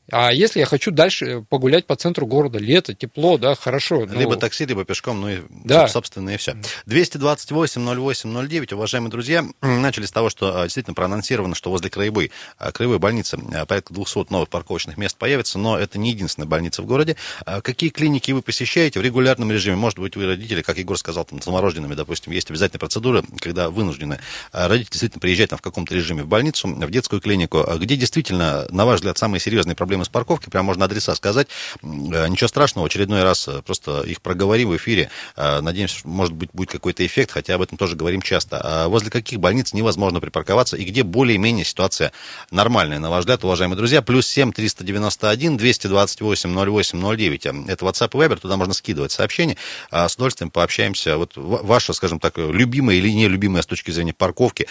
А 0.10 0.32
если 0.32 0.60
я 0.60 0.66
хочу 0.66 0.92
дальше 0.92 1.44
погулять 1.50 1.86
по 1.86 1.96
центру 1.98 2.26
города, 2.26 2.60
лето, 2.60 2.94
тепло, 2.94 3.38
да, 3.38 3.56
хорошо. 3.56 4.06
Ну... 4.06 4.18
Либо 4.18 4.38
такси, 4.38 4.66
либо 4.66 4.86
пешком, 4.86 5.20
ну 5.20 5.30
и, 5.30 5.40
да. 5.50 5.88
собственно, 5.90 6.30
и 6.30 6.38
все. 6.38 6.56
228-08-09, 6.86 8.74
уважаемые 8.74 9.12
друзья, 9.12 9.46
начали 9.62 10.06
с 10.06 10.12
того, 10.12 10.30
что 10.30 10.62
а, 10.62 10.64
действительно 10.64 10.94
проанонсировано, 10.94 11.56
что 11.56 11.72
возле 11.72 11.90
Краевой, 11.90 12.32
а, 12.58 12.72
Краевой 12.72 13.00
больницы 13.00 13.38
а, 13.54 13.66
порядка 13.66 13.94
200 13.94 14.32
новых 14.32 14.48
парковочных 14.48 14.96
мест 14.98 15.18
появится, 15.18 15.60
но 15.60 15.78
это 15.78 16.00
не 16.00 16.12
единственная 16.12 16.48
больница 16.48 16.82
в 16.82 16.86
городе. 16.86 17.18
Какие 17.46 17.90
клиники 17.90 18.32
вы 18.32 18.42
посещаете 18.42 19.00
в 19.00 19.04
регулярном 19.04 19.52
режиме? 19.52 19.76
Может 19.76 20.00
быть, 20.00 20.16
вы 20.16 20.26
родители, 20.26 20.62
как 20.62 20.78
Егор 20.78 20.98
сказал, 20.98 21.26
там, 21.26 21.42
замороженными, 21.42 21.96
допустим, 21.96 22.32
есть 22.32 22.50
обязательная 22.50 22.80
процедура, 22.80 23.24
когда 23.42 23.70
вынуждены 23.70 24.20
родители 24.54 24.92
действительно 24.92 25.20
приезжать 25.20 25.50
там 25.50 25.60
в 25.60 25.62
каком-то 25.62 25.94
режиме 25.94 26.24
в 26.24 26.28
больницу, 26.28 26.68
в 26.68 26.92
детскую 26.92 27.22
клинику, 27.22 27.66
где 27.78 27.98
действительно, 27.98 28.68
на 28.72 28.86
ваш 28.86 28.98
взгляд, 28.98 29.18
самые 29.18 29.42
серьезные 29.42 29.76
проблемы 29.76 29.97
проблемы 29.98 30.06
с 30.06 30.10
парковкой, 30.10 30.52
прям 30.52 30.66
можно 30.66 30.86
адреса 30.86 31.16
сказать. 31.16 31.48
Э, 31.82 32.28
ничего 32.28 32.48
страшного, 32.48 32.88
очередной 32.88 33.24
раз 33.24 33.48
э, 33.48 33.62
просто 33.64 34.02
их 34.02 34.22
проговорим 34.22 34.70
в 34.70 34.78
эфире. 34.78 35.10
Э, 35.36 35.62
надеемся, 35.62 36.00
может 36.04 36.34
быть, 36.34 36.50
будет 36.54 36.72
какой-то 36.72 37.06
эффект, 37.06 37.32
хотя 37.32 37.56
об 37.56 37.62
этом 37.62 37.78
тоже 37.78 37.96
говорим 37.96 38.22
часто. 38.22 38.60
А 38.64 38.88
возле 38.88 39.10
каких 39.10 39.40
больниц 39.40 39.74
невозможно 39.74 40.20
припарковаться 40.20 40.78
и 40.78 40.84
где 40.84 41.04
более-менее 41.04 41.66
ситуация 41.66 42.12
нормальная, 42.52 43.00
на 43.00 43.10
ваш 43.10 43.22
взгляд, 43.22 43.44
уважаемые 43.44 43.78
друзья? 43.78 44.02
Плюс 44.02 44.28
7 44.28 44.52
391 44.52 45.58
228 45.58 46.54
08 46.54 47.18
09. 47.18 47.46
Это 47.70 47.86
WhatsApp 47.86 48.10
и 48.14 48.18
Viber, 48.18 48.40
туда 48.40 48.58
можно 48.58 48.74
скидывать 48.74 49.12
сообщения. 49.12 49.58
А 49.92 50.08
с 50.08 50.16
удовольствием 50.16 50.52
пообщаемся. 50.52 51.18
Вот 51.18 51.34
ваша, 51.36 51.94
скажем 51.94 52.20
так, 52.20 52.38
любимая 52.38 52.98
или 52.98 53.10
нелюбимая 53.10 53.62
с 53.62 53.66
точки 53.66 53.92
зрения 53.92 54.14
парковки 54.14 54.68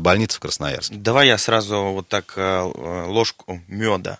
больница 0.00 0.36
в 0.36 0.40
Красноярске. 0.40 0.96
Давай 0.96 1.28
я 1.28 1.38
сразу 1.38 1.76
вот 1.92 2.08
так 2.08 2.34
ложку 2.36 3.60
меда 3.68 4.18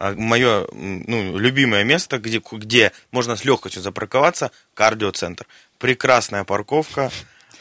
мое 0.00 0.66
ну, 0.72 1.38
любимое 1.38 1.84
место, 1.84 2.18
где, 2.18 2.42
где 2.52 2.92
можно 3.10 3.36
с 3.36 3.44
легкостью 3.44 3.82
запарковаться, 3.82 4.50
кардиоцентр. 4.74 5.46
Прекрасная 5.78 6.44
парковка. 6.44 7.10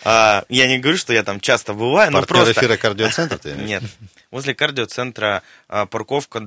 А, 0.04 0.46
я 0.50 0.68
не 0.68 0.80
говорю, 0.80 0.98
что 0.98 1.14
я 1.14 1.24
там 1.24 1.40
часто 1.40 1.74
бываю, 1.74 2.12
но 2.12 2.22
просто... 2.24 2.54
эфира 2.54 2.78
кардиоцентр? 2.78 3.40
Нет. 3.58 3.84
Возле 4.32 4.56
кардиоцентра 4.56 5.44
а, 5.68 5.86
парковка 5.86 6.44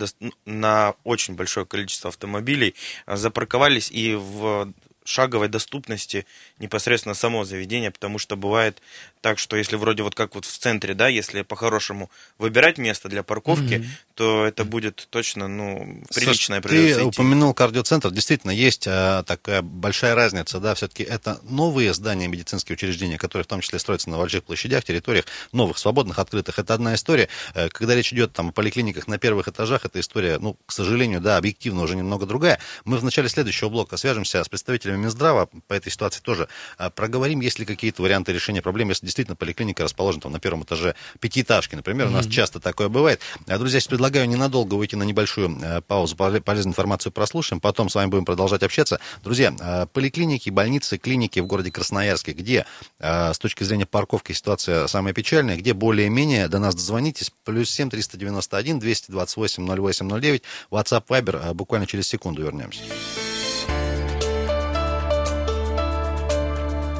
на 0.46 0.94
очень 1.04 1.34
большое 1.34 1.66
количество 1.66 2.08
автомобилей 2.08 2.74
а, 3.04 3.16
запарковались 3.16 3.90
и 3.90 4.14
в 4.14 4.72
шаговой 5.04 5.48
доступности 5.48 6.26
непосредственно 6.58 7.14
само 7.14 7.44
заведение, 7.44 7.90
потому 7.90 8.18
что 8.18 8.36
бывает 8.36 8.80
так, 9.20 9.38
что 9.38 9.56
если 9.56 9.76
вроде 9.76 10.02
вот 10.02 10.14
как 10.14 10.34
вот 10.34 10.44
в 10.44 10.58
центре, 10.58 10.94
да, 10.94 11.08
если 11.08 11.42
по-хорошему 11.42 12.10
выбирать 12.38 12.76
место 12.76 13.08
для 13.08 13.22
парковки, 13.22 13.74
mm-hmm. 13.74 13.86
то 14.14 14.46
это 14.46 14.64
будет 14.64 15.06
точно, 15.10 15.48
ну, 15.48 16.02
приличное 16.12 16.60
Ты 16.60 17.04
упомянул 17.04 17.54
кардиоцентр, 17.54 18.10
действительно, 18.10 18.50
есть 18.50 18.86
а, 18.88 19.22
такая 19.22 19.62
большая 19.62 20.14
разница, 20.14 20.58
да, 20.58 20.74
все-таки 20.74 21.04
это 21.04 21.40
новые 21.44 21.94
здания, 21.94 22.26
медицинские 22.26 22.74
учреждения, 22.74 23.16
которые 23.16 23.44
в 23.44 23.48
том 23.48 23.60
числе 23.60 23.78
строятся 23.78 24.10
на 24.10 24.18
больших 24.18 24.44
площадях, 24.44 24.84
территориях 24.84 25.26
новых, 25.52 25.78
свободных, 25.78 26.18
открытых, 26.18 26.58
это 26.58 26.74
одна 26.74 26.94
история. 26.94 27.28
Э, 27.54 27.68
когда 27.68 27.94
речь 27.94 28.12
идет 28.12 28.32
там 28.32 28.48
о 28.48 28.52
поликлиниках 28.52 29.06
на 29.06 29.18
первых 29.18 29.46
этажах, 29.46 29.84
эта 29.84 30.00
история, 30.00 30.38
ну, 30.38 30.56
к 30.66 30.72
сожалению, 30.72 31.20
да, 31.20 31.36
объективно 31.36 31.82
уже 31.82 31.94
немного 31.94 32.26
другая. 32.26 32.58
Мы 32.84 32.98
в 32.98 33.04
начале 33.04 33.28
следующего 33.28 33.68
блока 33.68 33.96
свяжемся 33.96 34.42
с 34.42 34.48
представителем 34.48 34.91
представителями 34.92 35.02
Минздрава 35.02 35.48
по 35.66 35.74
этой 35.74 35.90
ситуации 35.90 36.20
тоже 36.20 36.48
а, 36.78 36.90
проговорим, 36.90 37.40
есть 37.40 37.58
ли 37.58 37.64
какие-то 37.64 38.02
варианты 38.02 38.32
решения 38.32 38.62
проблем, 38.62 38.88
если 38.88 39.06
действительно 39.06 39.36
поликлиника 39.36 39.84
расположена 39.84 40.22
там 40.22 40.32
на 40.32 40.40
первом 40.40 40.62
этаже 40.62 40.94
пятиэтажки, 41.20 41.74
например, 41.74 42.08
у 42.08 42.10
нас 42.10 42.26
часто 42.26 42.60
такое 42.60 42.88
бывает. 42.88 43.20
А, 43.46 43.58
друзья, 43.58 43.78
я 43.78 43.88
предлагаю 43.88 44.28
ненадолго 44.28 44.74
выйти 44.74 44.94
на 44.94 45.02
небольшую 45.02 45.58
э, 45.60 45.80
паузу, 45.82 46.16
полезную 46.16 46.72
информацию 46.72 47.12
прослушаем, 47.12 47.60
потом 47.60 47.88
с 47.88 47.94
вами 47.94 48.10
будем 48.10 48.24
продолжать 48.24 48.62
общаться. 48.62 49.00
Друзья, 49.22 49.54
а, 49.60 49.86
поликлиники, 49.86 50.50
больницы, 50.50 50.98
клиники 50.98 51.40
в 51.40 51.46
городе 51.46 51.70
Красноярске, 51.70 52.32
где 52.32 52.66
с 52.98 53.38
точки 53.38 53.64
зрения 53.64 53.86
парковки 53.86 54.32
ситуация 54.32 54.86
самая 54.86 55.12
печальная, 55.14 55.56
где 55.56 55.72
более-менее 55.72 56.48
до 56.48 56.58
нас 56.58 56.74
дозвонитесь, 56.74 57.32
плюс 57.44 57.70
7 57.70 57.90
391 57.90 58.78
228 58.78 59.66
0809, 59.66 60.42
WhatsApp, 60.70 61.04
Viber, 61.08 61.54
буквально 61.54 61.86
через 61.86 62.08
секунду 62.08 62.42
вернемся. 62.42 62.82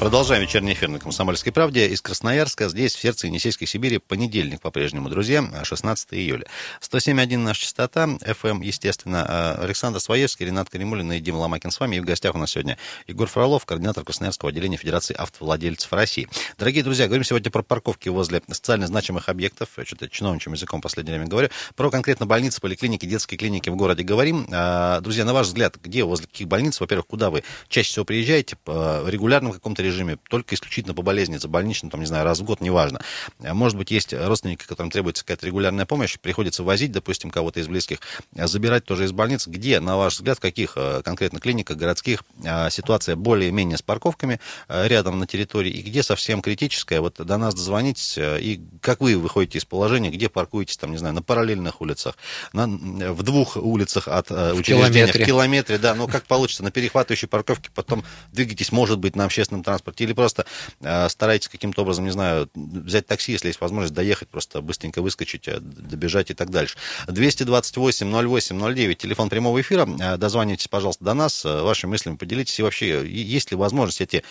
Продолжаем 0.00 0.40
вечерний 0.40 0.72
эфир 0.72 0.88
на 0.88 0.98
«Комсомольской 0.98 1.52
правде» 1.52 1.86
из 1.86 2.00
Красноярска. 2.00 2.70
Здесь, 2.70 2.94
в 2.94 2.98
сердце 2.98 3.26
Енисейской 3.26 3.66
Сибири, 3.66 3.98
понедельник 3.98 4.62
по-прежнему, 4.62 5.10
друзья, 5.10 5.44
16 5.62 6.14
июля. 6.14 6.46
107.1 6.80 7.36
наша 7.36 7.60
частота, 7.60 8.04
FM, 8.04 8.64
естественно. 8.64 9.26
А, 9.28 9.58
Александр 9.62 10.00
Своевский, 10.00 10.46
Ренат 10.46 10.70
Каримулин 10.70 11.12
и 11.12 11.20
Дима 11.20 11.36
Ломакин 11.36 11.70
с 11.70 11.78
вами. 11.78 11.96
И 11.96 12.00
в 12.00 12.06
гостях 12.06 12.34
у 12.34 12.38
нас 12.38 12.52
сегодня 12.52 12.78
Егор 13.08 13.28
Фролов, 13.28 13.66
координатор 13.66 14.02
Красноярского 14.02 14.48
отделения 14.48 14.78
Федерации 14.78 15.14
автовладельцев 15.14 15.92
России. 15.92 16.30
Дорогие 16.56 16.82
друзья, 16.82 17.04
говорим 17.04 17.24
сегодня 17.24 17.50
про 17.50 17.62
парковки 17.62 18.08
возле 18.08 18.40
социально 18.50 18.86
значимых 18.86 19.28
объектов. 19.28 19.68
Я 19.76 19.84
что-то 19.84 20.08
чиновничьим 20.08 20.54
языком 20.54 20.80
в 20.80 20.82
последнее 20.82 21.18
время 21.18 21.28
говорю. 21.28 21.50
Про 21.76 21.90
конкретно 21.90 22.24
больницы, 22.24 22.62
поликлиники, 22.62 23.04
детские 23.04 23.36
клиники 23.36 23.68
в 23.68 23.76
городе 23.76 24.02
говорим. 24.02 24.46
А, 24.50 25.02
друзья, 25.02 25.26
на 25.26 25.34
ваш 25.34 25.48
взгляд, 25.48 25.76
где, 25.76 26.04
возле 26.04 26.26
каких 26.26 26.48
больниц, 26.48 26.80
во-первых, 26.80 27.06
куда 27.06 27.28
вы 27.28 27.44
чаще 27.68 27.90
всего 27.90 28.06
приезжаете, 28.06 28.56
в 28.64 29.06
регулярном 29.06 29.52
каком-то 29.52 29.89
режиме, 29.90 30.18
только 30.28 30.54
исключительно 30.54 30.94
по 30.94 31.02
болезни, 31.02 31.36
за 31.36 31.48
больничным, 31.48 31.90
там, 31.90 32.00
не 32.00 32.06
знаю, 32.06 32.24
раз 32.24 32.40
в 32.40 32.44
год, 32.44 32.60
неважно. 32.60 33.00
А 33.42 33.54
может 33.54 33.76
быть, 33.76 33.90
есть 33.90 34.12
родственники, 34.12 34.64
которым 34.66 34.90
требуется 34.90 35.24
какая-то 35.24 35.46
регулярная 35.46 35.86
помощь, 35.86 36.18
приходится 36.18 36.62
возить, 36.62 36.92
допустим, 36.92 37.30
кого-то 37.30 37.60
из 37.60 37.68
близких, 37.68 37.98
а 38.36 38.46
забирать 38.46 38.84
тоже 38.84 39.04
из 39.04 39.12
больниц. 39.12 39.46
Где, 39.46 39.80
на 39.80 39.96
ваш 39.96 40.14
взгляд, 40.14 40.38
в 40.38 40.40
каких 40.40 40.74
э, 40.76 41.02
конкретно 41.04 41.40
клиниках 41.40 41.76
городских 41.76 42.22
ситуация 42.70 43.16
более-менее 43.16 43.78
с 43.78 43.82
парковками 43.82 44.40
э, 44.68 44.88
рядом 44.88 45.18
на 45.18 45.26
территории, 45.26 45.70
и 45.70 45.82
где 45.82 46.02
совсем 46.02 46.42
критическая? 46.42 47.00
Вот 47.00 47.16
до 47.18 47.36
нас 47.36 47.54
дозвонитесь, 47.54 48.18
э, 48.18 48.40
и 48.40 48.60
как 48.80 49.00
вы 49.00 49.16
выходите 49.16 49.58
из 49.58 49.64
положения, 49.64 50.10
где 50.10 50.28
паркуетесь, 50.28 50.76
там, 50.76 50.92
не 50.92 50.98
знаю, 50.98 51.14
на 51.14 51.22
параллельных 51.22 51.80
улицах, 51.80 52.16
на, 52.52 52.66
в 52.66 53.22
двух 53.22 53.56
улицах 53.56 54.08
от 54.08 54.30
в 54.30 54.54
учреждения, 54.54 54.90
километре. 54.90 55.24
в 55.24 55.26
километре, 55.26 55.78
да, 55.78 55.94
ну 55.94 56.06
как 56.06 56.24
получится, 56.24 56.62
на 56.62 56.70
перехватывающей 56.70 57.28
парковке, 57.28 57.70
потом 57.74 58.04
двигаетесь, 58.32 58.72
может 58.72 58.98
быть, 58.98 59.16
на 59.16 59.24
общественном 59.24 59.62
транспорте, 59.62 59.79
или 60.00 60.12
просто 60.12 60.46
э, 60.80 61.08
старайтесь 61.08 61.48
каким-то 61.48 61.82
образом, 61.82 62.04
не 62.04 62.10
знаю, 62.10 62.48
взять 62.54 63.06
такси, 63.06 63.32
если 63.32 63.48
есть 63.48 63.60
возможность 63.60 63.94
доехать, 63.94 64.28
просто 64.28 64.60
быстренько 64.60 65.02
выскочить, 65.02 65.48
э, 65.48 65.58
добежать 65.60 66.30
и 66.30 66.34
так 66.34 66.50
дальше. 66.50 66.76
228 67.08 68.06
08 68.12 68.74
09, 68.74 68.98
телефон 68.98 69.28
прямого 69.28 69.60
эфира. 69.60 69.88
Э, 70.00 70.16
дозванивайтесь, 70.16 70.68
пожалуйста, 70.68 71.04
до 71.04 71.14
нас, 71.14 71.44
вашими 71.44 71.90
мыслями 71.90 72.16
поделитесь. 72.16 72.58
И 72.58 72.62
вообще, 72.62 73.06
есть 73.06 73.50
ли 73.50 73.56
возможность 73.56 74.00
эти, 74.00 74.22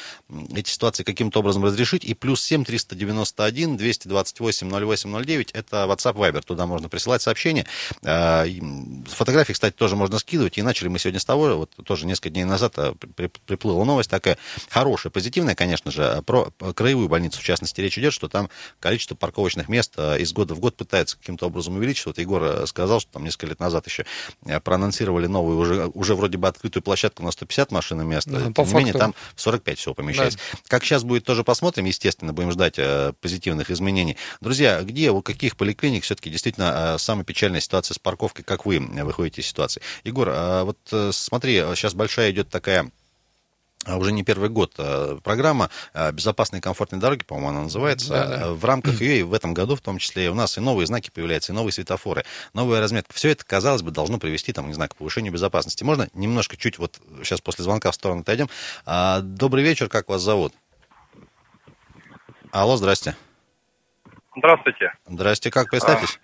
эти 0.55 0.69
ситуации 0.69 1.03
каким-то 1.03 1.39
образом 1.39 1.63
разрешить? 1.65 2.03
И 2.03 2.13
плюс 2.13 2.41
7 2.43 2.63
391 2.65 3.77
228 3.77 4.69
08 4.69 5.23
09, 5.23 5.51
это 5.51 5.77
WhatsApp 5.85 6.15
Viber, 6.15 6.41
туда 6.41 6.65
можно 6.65 6.89
присылать 6.89 7.21
сообщения. 7.21 7.65
Фотографии, 8.01 9.53
кстати, 9.53 9.73
тоже 9.75 9.95
можно 9.95 10.19
скидывать. 10.19 10.57
И 10.57 10.61
начали 10.61 10.87
мы 10.87 10.99
сегодня 10.99 11.19
с 11.19 11.25
того, 11.25 11.57
вот 11.57 11.71
тоже 11.85 12.05
несколько 12.05 12.29
дней 12.29 12.43
назад 12.43 12.75
приплыла 13.45 13.85
новость 13.85 14.09
такая 14.09 14.37
хорошая, 14.69 15.11
позитивная, 15.11 15.38
конечно 15.55 15.91
же, 15.91 16.21
про 16.25 16.51
краевую 16.75 17.09
больницу, 17.09 17.39
в 17.39 17.43
частности, 17.43 17.81
речь 17.81 17.97
идет, 17.97 18.13
что 18.13 18.27
там 18.27 18.49
количество 18.79 19.15
парковочных 19.15 19.69
мест 19.69 19.93
э, 19.97 20.19
из 20.19 20.33
года 20.33 20.55
в 20.55 20.59
год 20.59 20.75
пытается 20.75 21.17
каким-то 21.17 21.47
образом 21.47 21.75
увеличить. 21.75 22.05
Вот 22.05 22.17
Егор 22.17 22.43
э, 22.43 22.65
сказал, 22.67 22.99
что 22.99 23.13
там 23.13 23.23
несколько 23.23 23.47
лет 23.47 23.59
назад 23.59 23.87
еще 23.87 24.05
э, 24.45 24.59
проанонсировали 24.59 25.27
новую, 25.27 25.57
уже, 25.57 25.87
уже 25.93 26.15
вроде 26.15 26.37
бы 26.37 26.47
открытую 26.47 26.83
площадку 26.83 27.23
на 27.23 27.31
150 27.31 27.71
машин 27.71 28.01
и 28.01 28.05
мест. 28.05 28.27
Да, 28.27 28.51
Тем 28.51 28.65
не 28.67 28.73
менее, 28.73 28.93
там 28.93 29.15
45 29.35 29.79
всего 29.79 29.93
помещается. 29.93 30.39
Да. 30.51 30.59
Как 30.67 30.83
сейчас 30.83 31.03
будет, 31.03 31.25
тоже 31.25 31.43
посмотрим. 31.43 31.85
Естественно, 31.85 32.33
будем 32.33 32.51
ждать 32.51 32.79
позитивных 33.19 33.71
изменений. 33.71 34.17
Друзья, 34.41 34.81
где, 34.81 35.11
у 35.11 35.21
каких 35.21 35.57
поликлиник 35.57 36.03
все-таки 36.03 36.29
действительно 36.29 36.97
самая 36.97 37.25
печальная 37.25 37.61
ситуация 37.61 37.95
с 37.95 37.99
парковкой, 37.99 38.43
как 38.43 38.65
вы 38.65 38.79
выходите 38.79 39.41
из 39.41 39.47
ситуации? 39.47 39.81
Егор, 40.03 40.29
вот 40.65 40.77
смотри, 41.13 41.63
сейчас 41.75 41.93
большая 41.93 42.31
идет 42.31 42.49
такая 42.49 42.79
а 42.79 42.89
уже 43.87 44.11
не 44.11 44.23
первый 44.23 44.49
год 44.49 44.73
а, 44.77 45.19
программа 45.21 45.69
а, 45.93 46.11
«Безопасные 46.11 46.59
и 46.59 46.61
комфортные 46.61 46.99
дороги», 46.99 47.23
по-моему, 47.23 47.49
она 47.49 47.61
называется. 47.63 48.09
Да, 48.09 48.27
да. 48.27 48.53
В 48.53 48.63
рамках 48.65 49.01
ее 49.01 49.19
и 49.19 49.23
в 49.23 49.33
этом 49.33 49.53
году, 49.53 49.75
в 49.75 49.81
том 49.81 49.97
числе, 49.97 50.29
у 50.29 50.33
нас 50.33 50.57
и 50.57 50.61
новые 50.61 50.85
знаки 50.85 51.09
появляются, 51.09 51.51
и 51.51 51.55
новые 51.55 51.71
светофоры, 51.71 52.25
новая 52.53 52.81
разметка. 52.81 53.13
Все 53.13 53.29
это, 53.29 53.45
казалось 53.45 53.81
бы, 53.81 53.91
должно 53.91 54.19
привести, 54.19 54.53
там, 54.53 54.67
не 54.67 54.73
знаю, 54.73 54.89
к 54.89 54.95
повышению 54.95 55.31
безопасности. 55.31 55.83
Можно 55.83 56.09
немножко, 56.13 56.57
чуть 56.57 56.77
вот 56.77 56.99
сейчас 57.23 57.41
после 57.41 57.63
звонка 57.63 57.91
в 57.91 57.95
сторону 57.95 58.21
отойдем. 58.21 58.49
Добрый 58.85 59.63
вечер, 59.63 59.87
как 59.89 60.09
вас 60.09 60.21
зовут? 60.21 60.53
Алло, 62.51 62.77
здрасте. 62.77 63.15
Здравствуйте. 64.35 64.93
Здрасте, 65.07 65.51
как 65.51 65.69
представьтесь? 65.69 66.19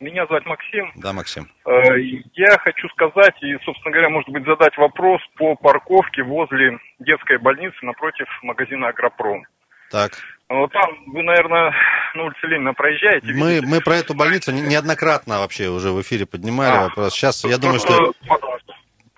Меня 0.00 0.26
зовут 0.26 0.46
Максим. 0.46 0.92
Да, 0.96 1.12
Максим. 1.12 1.48
Э, 1.66 1.98
я 2.34 2.56
хочу 2.58 2.88
сказать 2.90 3.34
и, 3.42 3.56
собственно 3.64 3.90
говоря, 3.90 4.10
может 4.10 4.28
быть, 4.28 4.44
задать 4.44 4.76
вопрос 4.76 5.20
по 5.36 5.56
парковке 5.56 6.22
возле 6.22 6.78
детской 7.00 7.38
больницы 7.38 7.76
напротив 7.82 8.26
магазина 8.42 8.88
«Агропром». 8.88 9.44
Так. 9.90 10.12
Вот 10.48 10.72
там 10.72 10.88
вы, 11.06 11.22
наверное, 11.22 11.74
на 12.14 12.24
улице 12.24 12.46
Ленина 12.46 12.74
проезжаете. 12.74 13.26
Мы, 13.34 13.60
мы 13.62 13.80
про 13.80 13.96
эту 13.96 14.14
больницу 14.14 14.52
неоднократно 14.52 15.40
вообще 15.40 15.68
уже 15.68 15.90
в 15.90 16.00
эфире 16.00 16.26
поднимали 16.26 16.76
а, 16.76 16.82
вопрос. 16.84 17.14
Сейчас 17.14 17.44
я 17.44 17.58
думаю, 17.58 17.80
что... 17.80 18.12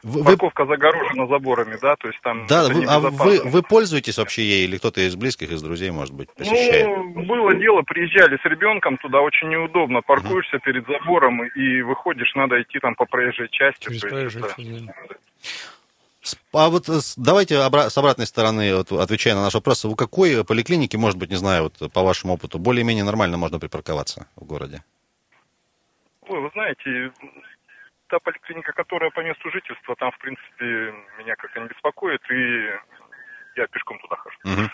Вы, 0.02 0.24
Парковка 0.24 0.64
загорожена 0.64 1.26
заборами, 1.26 1.76
да, 1.80 1.94
то 1.96 2.08
есть 2.08 2.20
там. 2.22 2.46
Да, 2.46 2.68
вы, 2.68 2.84
а 2.84 3.00
вы, 3.00 3.42
вы 3.44 3.62
пользуетесь 3.62 4.16
вообще 4.16 4.42
ей 4.42 4.64
или 4.64 4.78
кто-то 4.78 5.00
из 5.02 5.14
близких, 5.14 5.50
из 5.50 5.62
друзей, 5.62 5.90
может 5.90 6.14
быть, 6.14 6.32
посещает? 6.32 6.86
Ну, 6.86 7.24
было 7.24 7.54
дело, 7.54 7.82
приезжали 7.82 8.38
с 8.42 8.44
ребенком 8.46 8.96
туда, 8.96 9.20
очень 9.20 9.48
неудобно. 9.48 10.00
Паркуешься 10.00 10.56
угу. 10.56 10.64
перед 10.64 10.86
забором 10.86 11.44
и 11.44 11.82
выходишь, 11.82 12.34
надо 12.34 12.62
идти 12.62 12.78
там 12.78 12.94
по 12.94 13.04
проезжей 13.04 13.48
части. 13.50 13.84
Через 13.84 14.00
проезжую 14.00 14.46
А 16.52 16.68
вот 16.70 16.86
давайте 17.16 17.56
с 17.56 17.98
обратной 17.98 18.26
стороны, 18.26 18.76
вот, 18.76 18.92
отвечая 18.92 19.34
на 19.34 19.42
наш 19.42 19.54
вопрос, 19.54 19.84
у 19.84 19.94
какой 19.96 20.44
поликлиники, 20.44 20.96
может 20.96 21.18
быть, 21.18 21.30
не 21.30 21.36
знаю, 21.36 21.64
вот 21.64 21.92
по 21.92 22.02
вашему 22.02 22.34
опыту, 22.34 22.58
более-менее 22.58 23.04
нормально 23.04 23.36
можно 23.36 23.58
припарковаться 23.58 24.28
в 24.36 24.44
городе? 24.44 24.82
Ой, 26.26 26.40
вы 26.40 26.50
знаете, 26.54 27.12
та 28.10 28.18
поликлиника, 28.18 28.72
которая 28.72 29.10
по 29.10 29.20
месту 29.20 29.50
жительства, 29.50 29.94
там, 29.96 30.10
в 30.10 30.18
принципе, 30.18 30.94
меня 31.18 31.36
как-то 31.36 31.60
не 31.60 31.68
беспокоит, 31.68 32.20
и 32.30 32.70
я 33.56 33.66
пешком 33.66 33.98
туда 34.00 34.16
хожу. 34.16 34.36
Угу. 34.44 34.70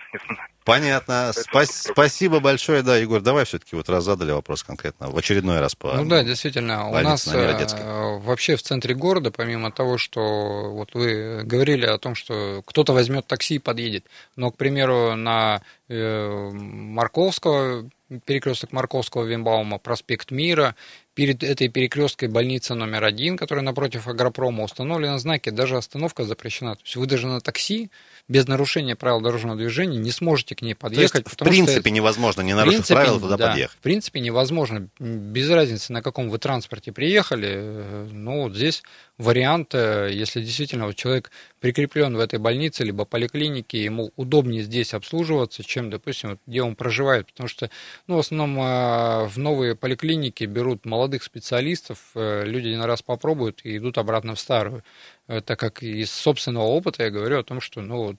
Понятно. 0.65 1.33
Спас- 1.33 1.89
спасибо 1.93 2.41
большое. 2.41 2.83
Да, 2.83 2.97
Егор, 2.97 3.21
давай 3.21 3.45
все-таки 3.45 3.77
вот 3.77 3.89
раз 3.89 4.05
задали 4.05 4.33
вопрос 4.33 4.63
конкретно, 4.63 5.11
в 5.11 5.17
очередной 5.17 5.61
раз 5.61 5.75
по... 5.75 5.95
Ну 5.95 6.07
да, 6.07 6.23
действительно. 6.23 6.89
У 6.89 6.95
нас 6.95 7.27
э, 7.29 8.19
вообще 8.19 8.57
в 8.57 8.63
центре 8.63 8.95
города, 8.95 9.31
помимо 9.31 9.71
того, 9.71 9.99
что 9.99 10.71
вот 10.73 10.95
вы 10.95 11.43
говорили 11.45 11.87
о 11.87 11.99
том, 11.99 12.15
что 12.15 12.63
кто-то 12.67 12.93
возьмет 12.93 13.27
такси 13.27 13.57
и 13.57 13.59
подъедет, 13.61 14.07
но, 14.37 14.51
к 14.51 14.57
примеру, 14.57 15.15
на 15.15 15.63
э, 15.89 16.51
Марковского, 16.53 17.89
перекресток 18.25 18.73
Марковского, 18.73 19.25
Вимбаума, 19.25 19.79
проспект 19.79 20.31
Мира, 20.31 20.75
перед 21.15 21.43
этой 21.43 21.69
перекресткой 21.69 22.29
больница 22.29 22.75
номер 22.75 23.05
один, 23.05 23.37
которая 23.37 23.65
напротив 23.65 24.07
агропрома, 24.07 24.65
установлены 24.65 25.19
знаки, 25.19 25.51
даже 25.51 25.77
остановка 25.77 26.25
запрещена. 26.25 26.77
То 26.77 26.83
есть 26.85 26.97
вы 26.97 27.07
даже 27.07 27.27
на 27.27 27.41
такси 27.41 27.91
без 28.29 28.47
нарушения 28.49 28.97
правил 28.97 29.21
дорожного 29.21 29.57
движения 29.57 29.99
не 29.99 30.11
сможете 30.11 30.57
к 30.57 30.63
ней 30.63 30.75
подъехать. 30.75 31.25
То 31.25 31.31
есть, 31.31 31.41
в 31.41 31.45
принципе, 31.45 31.81
что, 31.81 31.91
невозможно, 31.91 32.41
не 32.43 32.55
нарушив 32.55 32.79
принципе, 32.79 32.95
правила, 32.95 33.21
туда 33.21 33.37
да, 33.37 33.49
подъехать. 33.51 33.77
В 33.77 33.81
принципе, 33.81 34.21
невозможно. 34.21 34.89
Без 34.99 35.49
разницы, 35.49 35.93
на 35.93 36.03
каком 36.03 36.29
вы 36.29 36.39
транспорте 36.39 36.93
приехали. 36.93 38.09
Ну, 38.11 38.43
вот 38.43 38.57
здесь 38.57 38.83
вариант, 39.17 39.75
э, 39.75 40.11
если 40.13 40.43
действительно 40.43 40.87
вот 40.87 40.97
человек 40.97 41.31
прикреплен 41.61 42.17
в 42.17 42.21
этой 42.21 42.39
больнице, 42.39 42.85
либо 42.85 43.05
поликлинике, 43.05 43.83
ему 43.83 44.11
удобнее 44.17 44.63
здесь 44.63 44.93
обслуживаться, 44.93 45.63
чем, 45.63 45.91
допустим, 45.91 46.31
вот, 46.31 46.41
где 46.47 46.63
он 46.63 46.75
проживает. 46.75 47.29
Потому 47.29 47.49
что, 47.49 47.71
ну, 48.09 48.17
в 48.17 48.19
основном 48.19 48.59
э, 48.59 49.27
в 49.27 49.39
новые 49.39 49.77
поликлиники 49.77 50.45
берут 50.45 50.85
молодых 50.85 51.23
специалистов, 51.23 51.99
люди 52.15 52.69
один 52.69 52.83
раз 52.83 53.03
попробуют 53.03 53.61
и 53.63 53.77
идут 53.77 53.99
обратно 53.99 54.35
в 54.35 54.41
старую. 54.41 54.83
Э, 55.29 55.41
так 55.41 55.59
как 55.59 55.83
из 55.83 56.11
собственного 56.13 56.65
опыта 56.65 57.03
я 57.05 57.11
говорю 57.11 57.39
о 57.41 57.45
том, 57.45 57.61
что, 57.61 57.81
ну, 57.83 57.97
вот, 57.97 58.17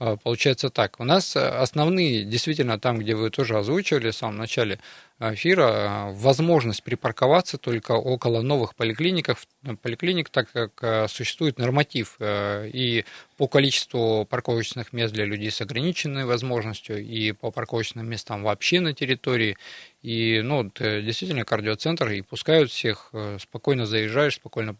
э, 0.00 0.16
получается 0.22 0.70
так. 0.70 1.00
У 1.00 1.04
нас 1.04 1.36
основные, 1.36 2.24
действительно, 2.24 2.78
там, 2.78 2.98
где 2.98 3.14
вы 3.14 3.30
тоже 3.30 3.58
озвучивали 3.58 4.10
в 4.10 4.16
самом 4.16 4.36
начале, 4.38 4.78
эфира 5.18 6.08
возможность 6.12 6.82
припарковаться 6.82 7.58
только 7.58 7.92
около 7.92 8.42
новых 8.42 8.74
поликлиников, 8.74 9.46
поликлиник, 9.82 10.28
так 10.28 10.48
как 10.52 11.10
существует 11.10 11.58
норматив 11.58 12.18
и 12.20 13.04
по 13.36 13.48
количеству 13.48 14.24
парковочных 14.24 14.92
мест 14.92 15.12
для 15.12 15.24
людей 15.24 15.50
с 15.50 15.60
ограниченной 15.60 16.24
возможностью 16.24 17.04
и 17.04 17.32
по 17.32 17.50
парковочным 17.50 18.08
местам 18.08 18.42
вообще 18.42 18.80
на 18.80 18.94
территории. 18.94 19.56
И, 20.02 20.40
ну, 20.40 20.70
э, 20.78 21.02
действительно, 21.02 21.44
кардиоцентр, 21.44 22.10
и 22.10 22.22
пускают 22.22 22.70
всех, 22.70 23.08
э, 23.12 23.38
спокойно 23.40 23.86
заезжаешь, 23.86 24.36
спокойно 24.36 24.76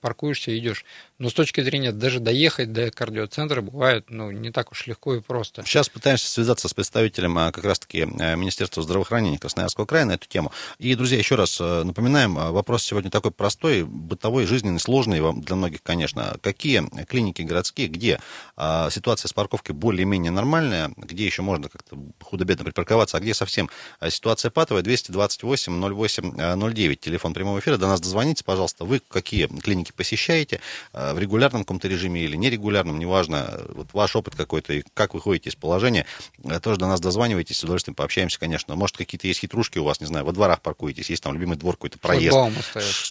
паркуешься, 0.00 0.56
идешь. 0.56 0.84
Но 1.18 1.30
с 1.30 1.34
точки 1.34 1.62
зрения 1.62 1.90
даже 1.90 2.20
доехать 2.20 2.72
до 2.72 2.90
кардиоцентра 2.92 3.60
бывает, 3.60 4.04
ну, 4.08 4.30
не 4.30 4.52
так 4.52 4.70
уж 4.70 4.86
легко 4.86 5.16
и 5.16 5.20
просто. 5.20 5.64
Сейчас 5.64 5.88
пытаемся 5.88 6.30
связаться 6.30 6.68
с 6.68 6.74
представителем 6.74 7.34
как 7.34 7.64
раз-таки 7.64 8.02
э, 8.02 8.36
Министерства 8.36 8.82
здравоохранения 8.82 9.38
Красноярского 9.78 9.86
края 9.86 10.04
на 10.04 10.12
эту 10.12 10.28
тему. 10.28 10.52
И, 10.78 10.94
друзья, 10.94 11.18
еще 11.18 11.34
раз 11.34 11.58
напоминаем, 11.58 12.34
вопрос 12.34 12.84
сегодня 12.84 13.10
такой 13.10 13.32
простой, 13.32 13.82
бытовой, 13.82 14.46
жизненный, 14.46 14.80
сложный 14.80 15.20
для 15.42 15.56
многих, 15.56 15.82
конечно. 15.82 16.36
Какие 16.40 16.84
клиники 17.06 17.42
городские, 17.42 17.88
где 17.88 18.20
а, 18.56 18.90
ситуация 18.90 19.28
с 19.28 19.32
парковкой 19.32 19.74
более-менее 19.74 20.30
нормальная, 20.30 20.92
где 20.96 21.24
еще 21.24 21.42
можно 21.42 21.68
как-то 21.68 21.96
худо-бедно 22.22 22.64
припарковаться, 22.64 23.16
а 23.16 23.20
где 23.20 23.34
совсем 23.34 23.70
ситуация 24.08 24.50
падает, 24.50 24.68
Ахматовой, 24.68 24.82
228 24.82 25.80
08 25.80 26.56
09, 26.56 27.00
телефон 27.00 27.34
прямого 27.34 27.58
эфира. 27.58 27.76
До 27.76 27.86
нас 27.86 28.00
дозвоните, 28.00 28.44
пожалуйста. 28.44 28.84
Вы 28.84 29.00
какие 29.00 29.46
клиники 29.46 29.92
посещаете 29.92 30.60
э, 30.92 31.14
в 31.14 31.18
регулярном 31.18 31.62
каком-то 31.62 31.88
режиме 31.88 32.22
или 32.22 32.36
нерегулярном, 32.36 32.98
неважно. 32.98 33.60
Вот 33.68 33.88
ваш 33.92 34.16
опыт 34.16 34.34
какой-то 34.34 34.74
и 34.74 34.82
как 34.94 35.14
вы 35.14 35.20
ходите 35.20 35.50
из 35.50 35.54
положения, 35.54 36.06
э, 36.44 36.60
тоже 36.60 36.78
до 36.78 36.86
нас 36.86 37.00
дозванивайтесь, 37.00 37.58
с 37.58 37.64
удовольствием 37.64 37.94
пообщаемся, 37.94 38.38
конечно. 38.38 38.74
Может, 38.76 38.96
какие-то 38.96 39.26
есть 39.26 39.40
хитрушки 39.40 39.67
у 39.76 39.84
вас, 39.84 40.00
не 40.00 40.06
знаю, 40.06 40.24
во 40.24 40.32
дворах 40.32 40.62
паркуетесь, 40.62 41.10
есть 41.10 41.22
там 41.22 41.34
любимый 41.34 41.56
двор 41.56 41.74
какой-то, 41.74 41.98
проезд. 41.98 42.32
Шлагбаум 42.32 42.54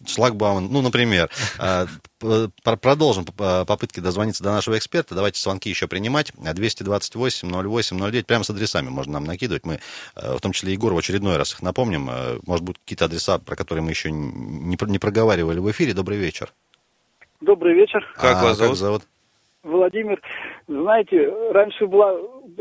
Шлагбаум, 0.07 0.73
ну, 0.73 0.81
например. 0.81 1.29
Э, 2.19 2.47
продолжим 2.63 3.25
попытки 3.25 3.99
дозвониться 3.99 4.43
до 4.43 4.49
нашего 4.49 4.75
эксперта. 4.75 5.13
Давайте 5.13 5.39
звонки 5.39 5.69
еще 5.69 5.87
принимать. 5.87 6.31
228 6.35 7.47
08 7.47 7.99
09. 7.99 8.25
Прямо 8.25 8.43
с 8.43 8.49
адресами 8.49 8.89
можно 8.89 9.13
нам 9.13 9.25
накидывать. 9.25 9.67
Мы, 9.67 9.79
в 10.15 10.39
том 10.39 10.51
числе 10.51 10.73
Егор, 10.73 10.95
в 10.95 10.97
очередной 10.97 11.37
раз 11.37 11.53
их 11.53 11.61
напомним. 11.61 12.09
Может 12.47 12.65
быть, 12.65 12.79
какие-то 12.79 13.05
адреса, 13.05 13.37
про 13.37 13.55
которые 13.55 13.83
мы 13.83 13.91
еще 13.91 14.09
не, 14.09 14.77
не 14.81 14.97
проговаривали 14.97 15.59
в 15.59 15.69
эфире. 15.69 15.93
Добрый 15.93 16.17
вечер. 16.17 16.51
Добрый 17.41 17.75
вечер. 17.75 18.03
Как 18.15 18.37
а, 18.37 18.43
вас 18.45 18.57
зовут? 18.57 18.71
Как 18.71 18.79
зовут? 18.79 19.03
Владимир. 19.63 20.21
Знаете, 20.67 21.33
раньше 21.51 21.88
была 21.88 22.17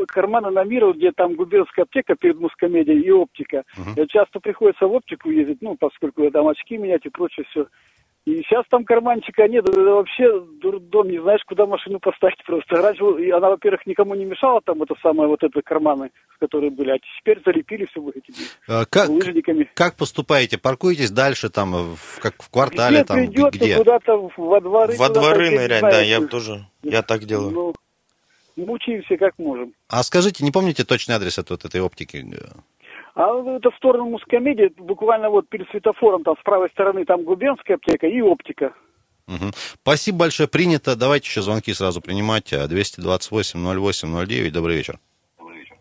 кармана 0.07 0.49
на 0.49 0.63
миру, 0.63 0.93
где 0.93 1.11
там 1.11 1.35
губернская 1.35 1.83
аптека 1.83 2.15
перед 2.15 2.39
мускомедией 2.39 3.01
и 3.01 3.11
оптика. 3.11 3.63
Uh-huh. 3.77 4.07
Часто 4.07 4.39
приходится 4.39 4.87
в 4.87 4.93
оптику 4.93 5.29
ездить, 5.29 5.61
ну, 5.61 5.75
поскольку 5.77 6.29
там 6.31 6.47
очки 6.47 6.77
менять 6.77 7.05
и 7.05 7.09
прочее 7.09 7.45
все. 7.49 7.67
И 8.27 8.43
сейчас 8.43 8.65
там 8.69 8.83
карманчика 8.83 9.47
нет, 9.47 9.69
это 9.69 9.79
вообще 9.79 10.41
дурдом, 10.61 11.09
не 11.09 11.21
знаешь, 11.21 11.39
куда 11.47 11.65
машину 11.65 11.99
поставить 12.01 12.43
просто. 12.45 12.75
Раньше 12.75 13.03
она, 13.31 13.51
во-первых, 13.51 13.85
никому 13.85 14.15
не 14.15 14.25
мешала, 14.25 14.59
там 14.65 14.83
это 14.83 14.95
самое, 15.01 15.29
вот 15.29 15.41
это 15.43 15.61
карманы, 15.61 16.11
которые 16.37 16.69
были, 16.69 16.91
а 16.91 16.97
теперь 17.19 17.41
залепили 17.45 17.85
все 17.85 18.01
этими 18.09 18.35
а 18.67 18.83
как, 18.83 19.07
лыжниками. 19.07 19.69
Как 19.73 19.95
поступаете? 19.95 20.57
Паркуетесь 20.57 21.09
дальше, 21.09 21.49
там, 21.49 21.71
в, 21.71 22.19
как 22.19 22.43
в 22.43 22.49
квартале, 22.49 22.97
где 22.97 23.05
там, 23.05 23.17
придет, 23.17 23.53
где? 23.53 23.77
куда-то 23.77 24.29
во 24.35 24.59
дворы. 24.59 24.95
Во 24.97 25.07
дворы 25.07 25.51
нырять, 25.51 25.81
да, 25.81 26.01
я 26.01 26.19
тоже, 26.27 26.65
я 26.83 27.03
так 27.03 27.23
делаю. 27.23 27.51
Ну, 27.51 27.73
мучаемся 28.57 29.17
как 29.17 29.37
можем. 29.37 29.73
А 29.89 30.03
скажите, 30.03 30.43
не 30.43 30.51
помните 30.51 30.83
точный 30.83 31.15
адрес 31.15 31.39
от 31.39 31.49
вот 31.49 31.63
этой 31.65 31.81
оптики? 31.81 32.25
А 33.15 33.57
это 33.57 33.71
в 33.71 33.75
сторону 33.77 34.05
Мускомедии, 34.09 34.71
буквально 34.77 35.29
вот 35.29 35.47
перед 35.49 35.69
светофором, 35.69 36.23
там 36.23 36.35
с 36.39 36.43
правой 36.43 36.69
стороны, 36.69 37.05
там 37.05 37.23
губернская 37.23 37.77
аптека 37.77 38.07
и 38.07 38.21
оптика. 38.21 38.73
Угу. 39.27 39.51
Спасибо 39.81 40.19
большое, 40.19 40.47
принято. 40.47 40.95
Давайте 40.95 41.27
еще 41.27 41.41
звонки 41.41 41.73
сразу 41.73 42.01
принимать. 42.01 42.49
228 42.49 43.59
08 43.59 44.25
09. 44.25 44.53
Добрый 44.53 44.77
вечер. 44.77 44.99
Добрый 45.37 45.59
вечер. 45.59 45.75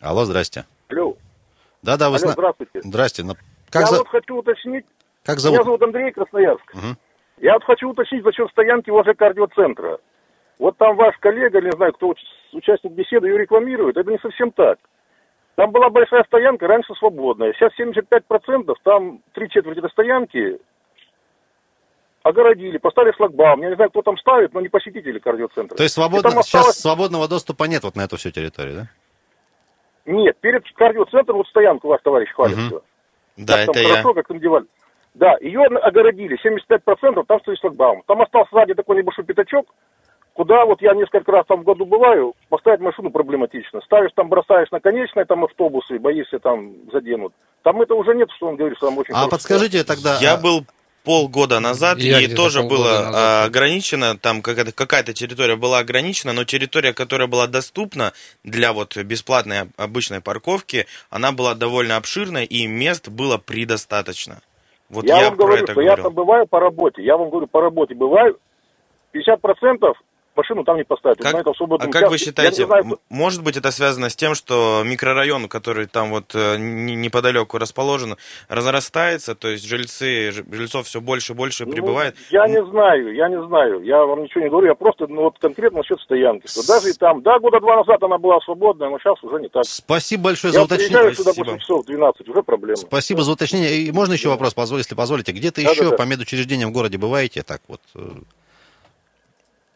Алло, 0.00 0.24
здрасте. 0.24 0.64
Алло. 0.88 1.16
Да-да, 1.82 2.10
вы 2.10 2.16
Алло, 2.16 2.18
зна... 2.18 2.32
здравствуйте. 2.32 2.82
Здрасте. 2.82 3.24
Как 3.70 3.82
Я 3.82 3.86
за... 3.88 3.98
вот 3.98 4.08
хочу 4.08 4.36
уточнить. 4.36 4.84
Как 5.24 5.38
зовут? 5.38 5.58
Меня 5.58 5.64
зовут 5.64 5.82
Андрей 5.82 6.12
Красноярск. 6.12 6.74
Угу. 6.74 6.96
Я 7.40 7.54
вот 7.54 7.64
хочу 7.64 7.90
уточнить 7.90 8.24
насчет 8.24 8.48
стоянки 8.50 8.90
возле 8.90 9.14
кардиоцентра. 9.14 9.98
Вот 10.58 10.76
там 10.78 10.96
ваш 10.96 11.16
коллега, 11.18 11.60
не 11.60 11.72
знаю, 11.72 11.92
кто 11.92 12.14
участник 12.52 12.92
беседы, 12.92 13.28
ее 13.28 13.38
рекламирует. 13.38 13.96
Это 13.96 14.10
не 14.10 14.18
совсем 14.18 14.50
так. 14.52 14.78
Там 15.56 15.70
была 15.70 15.88
большая 15.88 16.24
стоянка, 16.24 16.66
раньше 16.66 16.94
свободная. 16.94 17.52
Сейчас 17.52 17.72
75%, 17.78 18.74
там 18.82 19.20
три 19.32 19.48
четверти 19.48 19.80
до 19.80 19.88
стоянки 19.88 20.58
огородили, 22.22 22.78
поставили 22.78 23.12
шлагбаум. 23.12 23.62
Я 23.62 23.68
не 23.68 23.76
знаю, 23.76 23.90
кто 23.90 24.02
там 24.02 24.16
ставит, 24.18 24.52
но 24.52 24.60
не 24.60 24.68
посетители 24.68 25.18
кардиоцентра. 25.18 25.76
То 25.76 25.82
есть 25.82 25.94
свободно, 25.94 26.30
осталось... 26.30 26.46
сейчас 26.46 26.80
свободного 26.80 27.28
доступа 27.28 27.64
нет 27.64 27.84
вот 27.84 27.94
на 27.94 28.02
эту 28.02 28.16
всю 28.16 28.30
территорию, 28.30 28.74
да? 28.74 28.88
Нет, 30.06 30.36
перед 30.40 30.64
кардиоцентром 30.74 31.38
вот 31.38 31.48
стоянку 31.48 31.88
ваш 31.88 32.00
товарищ 32.02 32.30
хвалит. 32.32 32.58
Угу. 32.58 32.82
Да, 33.36 33.52
как 33.54 33.62
это 33.62 33.72
там 33.72 33.90
хорошо, 33.90 34.08
я. 34.08 34.14
как 34.14 34.28
там 34.28 34.40
девали. 34.40 34.66
Да, 35.14 35.36
ее 35.40 35.60
огородили, 35.60 36.36
75%, 36.44 37.24
там 37.26 37.40
стоит 37.40 37.58
шлагбаум. 37.60 38.02
Там 38.06 38.20
остался 38.22 38.50
сзади 38.52 38.74
такой 38.74 38.96
небольшой 38.96 39.24
пятачок, 39.24 39.66
куда 40.34 40.66
вот 40.66 40.82
я 40.82 40.92
несколько 40.94 41.32
раз 41.32 41.46
там 41.46 41.62
в 41.62 41.64
году 41.64 41.86
бываю, 41.86 42.34
поставить 42.48 42.80
машину 42.80 43.10
проблематично. 43.10 43.80
Ставишь 43.82 44.10
там, 44.14 44.28
бросаешь 44.28 44.70
на 44.70 44.80
конечные 44.80 45.24
там 45.24 45.44
автобусы, 45.44 45.98
боишься 45.98 46.38
там 46.38 46.74
заденут. 46.92 47.32
Там 47.62 47.80
это 47.80 47.94
уже 47.94 48.14
нет, 48.14 48.28
что 48.36 48.48
он 48.48 48.56
говорит, 48.56 48.76
что 48.76 48.88
там 48.88 48.98
очень... 48.98 49.14
А 49.14 49.28
подскажите 49.28 49.84
тогда... 49.84 50.18
Я 50.20 50.34
а 50.34 50.36
был 50.36 50.66
полгода 51.04 51.60
назад, 51.60 51.98
Я 51.98 52.20
и 52.20 52.34
тоже 52.34 52.62
было 52.62 52.88
назад. 52.88 53.14
А, 53.14 53.44
ограничено, 53.44 54.18
там 54.18 54.42
какая-то, 54.42 54.72
какая-то 54.72 55.12
территория 55.12 55.56
была 55.56 55.78
ограничена, 55.78 56.32
но 56.32 56.44
территория, 56.44 56.92
которая 56.92 57.28
была 57.28 57.46
доступна 57.46 58.12
для 58.42 58.72
вот 58.72 58.96
бесплатной 58.96 59.70
обычной 59.76 60.20
парковки, 60.20 60.86
она 61.10 61.32
была 61.32 61.54
довольно 61.54 61.96
обширной, 61.96 62.44
и 62.44 62.66
мест 62.66 63.08
было 63.08 63.38
предостаточно. 63.38 64.40
Вот 64.88 65.04
я, 65.04 65.18
я 65.18 65.28
вам 65.28 65.36
говорю, 65.36 65.64
что 65.64 65.74
говорил. 65.74 65.90
я 65.90 66.02
там 66.02 66.12
бываю 66.12 66.46
по 66.46 66.58
работе, 66.58 67.02
я 67.02 67.16
вам 67.16 67.30
говорю, 67.30 67.46
по 67.46 67.60
работе 67.60 67.94
бываю, 67.94 68.38
50% 69.12 69.94
машину 70.36 70.64
там 70.64 70.76
не 70.76 70.84
поставить. 70.84 71.18
Как, 71.18 71.34
а 71.34 71.86
как 71.88 72.10
вы 72.10 72.18
считаете, 72.18 72.66
знаю, 72.66 72.98
может 73.08 73.42
быть 73.42 73.56
это 73.56 73.70
связано 73.70 74.08
с 74.08 74.16
тем, 74.16 74.34
что 74.34 74.82
микрорайон, 74.84 75.48
который 75.48 75.86
там 75.86 76.10
вот 76.10 76.34
э, 76.34 76.56
неподалеку 76.58 77.58
расположен, 77.58 78.16
разрастается, 78.48 79.34
то 79.34 79.48
есть 79.48 79.66
жильцы, 79.66 80.30
жильцов 80.30 80.86
все 80.86 81.00
больше 81.00 81.32
и 81.32 81.36
больше 81.36 81.66
ну, 81.66 81.72
прибывает? 81.72 82.16
Я 82.30 82.46
не 82.46 82.64
знаю, 82.66 83.14
я 83.14 83.28
не 83.28 83.42
знаю, 83.46 83.82
я 83.82 84.04
вам 84.04 84.22
ничего 84.22 84.44
не 84.44 84.50
говорю, 84.50 84.68
я 84.68 84.74
просто 84.74 85.06
ну, 85.06 85.22
вот 85.22 85.38
конкретно 85.38 85.78
насчет 85.78 86.00
стоянки. 86.00 86.46
Что 86.46 86.66
даже 86.66 86.90
и 86.90 86.92
там, 86.92 87.22
да, 87.22 87.38
года 87.38 87.60
два 87.60 87.76
назад 87.76 88.02
она 88.02 88.18
была 88.18 88.40
свободная, 88.40 88.88
но 88.90 88.98
сейчас 88.98 89.22
уже 89.22 89.40
не 89.40 89.48
так. 89.48 89.64
Спасибо 89.64 90.24
большое 90.24 90.52
я 90.52 90.60
за 90.60 90.64
уточнение. 90.64 91.04
Я 91.04 91.14
сюда 91.14 91.32
после 91.34 91.58
часов 91.58 91.86
12, 91.86 92.28
уже 92.28 92.42
проблема. 92.42 92.76
Спасибо 92.76 93.22
за 93.22 93.32
уточнение. 93.32 93.72
И 93.78 93.92
можно 93.92 94.12
еще 94.14 94.28
да. 94.28 94.36
вопрос, 94.36 94.54
если 94.72 94.94
позволите? 94.94 95.32
Где-то 95.32 95.62
да, 95.62 95.70
еще 95.70 95.84
да, 95.84 95.90
да. 95.90 95.96
по 95.96 96.02
медучреждениям 96.02 96.70
в 96.70 96.72
городе 96.72 96.98
бываете? 96.98 97.42
Так 97.42 97.60
вот, 97.68 97.80
э, 97.94 98.00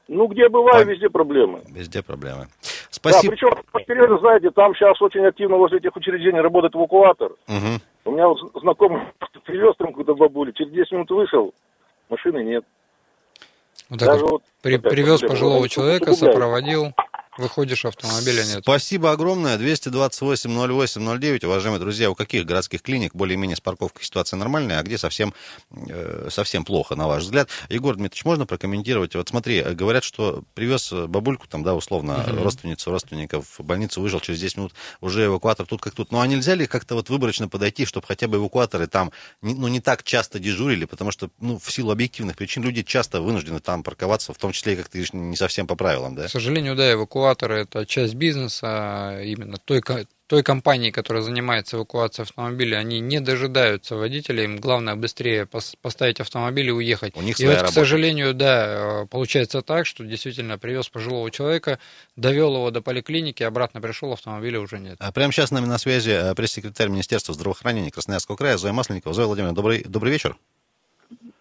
ну, 0.08 0.26
где 0.26 0.48
бываю, 0.48 0.86
По... 0.86 0.90
везде 0.90 1.08
проблемы. 1.08 1.60
Везде 1.68 2.02
проблемы. 2.02 2.48
Спасибо. 2.90 3.22
Да, 3.22 3.30
причем, 3.30 3.82
вперед, 3.82 4.20
знаете, 4.20 4.50
там 4.50 4.74
сейчас 4.74 5.00
очень 5.02 5.24
активно 5.24 5.56
возле 5.56 5.78
этих 5.78 5.94
учреждений 5.94 6.40
работает 6.40 6.74
эвакуатор. 6.74 7.32
Угу. 7.46 7.80
У 8.06 8.10
меня 8.12 8.28
вот 8.28 8.38
знакомый 8.60 9.02
привез 9.44 9.74
там 9.76 9.92
куда 9.92 10.14
бабули, 10.14 10.52
через 10.52 10.72
10 10.72 10.92
минут 10.92 11.10
вышел, 11.10 11.54
машины 12.08 12.42
нет. 12.42 12.64
Вот 13.90 14.00
так 14.00 14.20
вот, 14.20 14.42
при, 14.62 14.76
привез 14.76 15.20
пожилого 15.20 15.68
человека, 15.68 16.12
сопроводил. 16.12 16.92
Выходишь, 17.38 17.84
автомобиля 17.84 18.44
нет. 18.44 18.62
Спасибо 18.62 19.12
огромное. 19.12 19.56
228-08-09. 19.58 21.46
Уважаемые 21.46 21.78
друзья, 21.78 22.10
у 22.10 22.16
каких 22.16 22.44
городских 22.44 22.82
клиник 22.82 23.14
более-менее 23.14 23.56
с 23.56 23.60
парковкой 23.60 24.04
ситуация 24.04 24.36
нормальная, 24.36 24.80
а 24.80 24.82
где 24.82 24.98
совсем, 24.98 25.32
э, 25.70 26.28
совсем 26.30 26.64
плохо, 26.64 26.96
на 26.96 27.06
ваш 27.06 27.22
взгляд? 27.22 27.48
Егор 27.68 27.94
Дмитриевич, 27.94 28.24
можно 28.24 28.44
прокомментировать? 28.44 29.14
Вот 29.14 29.28
смотри, 29.28 29.62
говорят, 29.62 30.02
что 30.02 30.42
привез 30.54 30.92
бабульку, 30.92 31.46
там, 31.46 31.62
да, 31.62 31.76
условно, 31.76 32.24
uh-huh. 32.26 32.42
родственницу, 32.42 32.90
родственников 32.90 33.58
в 33.58 33.62
больницу, 33.62 34.00
выжил 34.00 34.18
через 34.18 34.40
10 34.40 34.56
минут, 34.56 34.74
уже 35.00 35.26
эвакуатор 35.26 35.64
тут 35.64 35.80
как 35.80 35.94
тут. 35.94 36.10
Ну, 36.10 36.18
а 36.18 36.26
нельзя 36.26 36.56
ли 36.56 36.66
как-то 36.66 36.96
вот 36.96 37.08
выборочно 37.08 37.48
подойти, 37.48 37.84
чтобы 37.84 38.04
хотя 38.08 38.26
бы 38.26 38.38
эвакуаторы 38.38 38.88
там, 38.88 39.12
ну, 39.42 39.68
не 39.68 39.80
так 39.80 40.02
часто 40.02 40.40
дежурили, 40.40 40.86
потому 40.86 41.12
что, 41.12 41.30
ну, 41.38 41.56
в 41.56 41.70
силу 41.70 41.92
объективных 41.92 42.36
причин 42.36 42.64
люди 42.64 42.82
часто 42.82 43.20
вынуждены 43.20 43.60
там 43.60 43.84
парковаться, 43.84 44.34
в 44.34 44.38
том 44.38 44.50
числе, 44.50 44.74
как 44.74 44.88
ты 44.88 44.98
говоришь, 44.98 45.12
не 45.12 45.36
совсем 45.36 45.68
по 45.68 45.76
правилам, 45.76 46.16
да? 46.16 46.26
К 46.26 46.30
сожалению, 46.30 46.74
да, 46.74 46.92
эвакуатор 46.92 47.27
эвакуаторы– 47.28 47.60
это 47.62 47.86
часть 47.86 48.14
бизнеса, 48.14 49.20
именно 49.22 49.56
той, 49.64 49.82
той 50.26 50.42
компании, 50.42 50.90
которая 50.90 51.22
занимается 51.22 51.76
эвакуацией 51.76 52.24
автомобиля, 52.24 52.76
они 52.76 53.00
не 53.00 53.20
дожидаются 53.20 53.96
водителя, 53.96 54.44
им 54.44 54.58
главное 54.58 54.94
быстрее 54.94 55.46
поставить 55.80 56.20
автомобиль 56.20 56.68
и 56.68 56.72
уехать. 56.72 57.16
У 57.16 57.22
них 57.22 57.38
и 57.40 57.46
вот, 57.46 57.54
работа. 57.54 57.70
к 57.70 57.74
сожалению, 57.74 58.34
да, 58.34 59.06
получается 59.10 59.62
так, 59.62 59.86
что 59.86 60.04
действительно 60.04 60.58
привез 60.58 60.88
пожилого 60.88 61.30
человека, 61.30 61.78
довел 62.16 62.54
его 62.54 62.70
до 62.70 62.80
поликлиники, 62.80 63.42
обратно 63.42 63.80
пришел, 63.80 64.12
автомобиля 64.12 64.60
уже 64.60 64.78
нет. 64.78 64.96
А 65.00 65.12
прямо 65.12 65.32
сейчас 65.32 65.48
с 65.48 65.52
нами 65.52 65.66
на 65.66 65.78
связи 65.78 66.10
э, 66.10 66.34
пресс-секретарь 66.34 66.88
Министерства 66.88 67.34
здравоохранения 67.34 67.90
Красноярского 67.90 68.36
края 68.36 68.56
Зоя 68.56 68.72
Масленникова. 68.72 69.14
Зоя 69.14 69.26
Владимировна, 69.26 69.54
добрый, 69.54 69.82
добрый 69.84 70.12
вечер. 70.12 70.36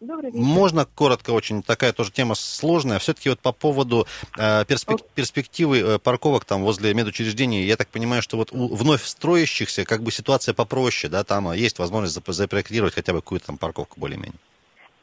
Добрый 0.07 0.31
вечер. 0.31 0.45
Можно 0.45 0.85
коротко 0.85 1.31
очень, 1.31 1.61
такая 1.61 1.91
тоже 1.91 2.13
тема 2.13 2.33
сложная. 2.35 2.97
Все-таки 2.97 3.29
вот 3.29 3.39
по 3.39 3.51
поводу 3.51 4.07
э, 4.37 4.63
перспек- 4.63 5.03
перспективы 5.13 5.79
э, 5.79 5.99
парковок 5.99 6.45
там 6.45 6.63
возле 6.63 6.93
медучреждений, 6.93 7.65
я 7.65 7.75
так 7.75 7.89
понимаю, 7.89 8.21
что 8.21 8.37
вот 8.37 8.53
у 8.53 8.73
вновь 8.73 9.03
строящихся 9.03 9.83
как 9.83 10.03
бы 10.03 10.11
ситуация 10.11 10.53
попроще, 10.53 11.11
да, 11.11 11.25
там 11.25 11.49
э, 11.49 11.57
есть 11.57 11.77
возможность 11.77 12.25
запроектировать 12.25 12.93
хотя 12.93 13.11
бы 13.11 13.19
какую-то 13.19 13.47
там 13.47 13.57
парковку 13.57 13.99
более-менее. 13.99 14.39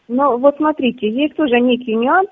Ну, 0.08 0.38
вот 0.38 0.56
смотрите, 0.56 1.10
есть 1.10 1.36
тоже 1.36 1.60
некий 1.60 1.94
нюанс, 1.94 2.30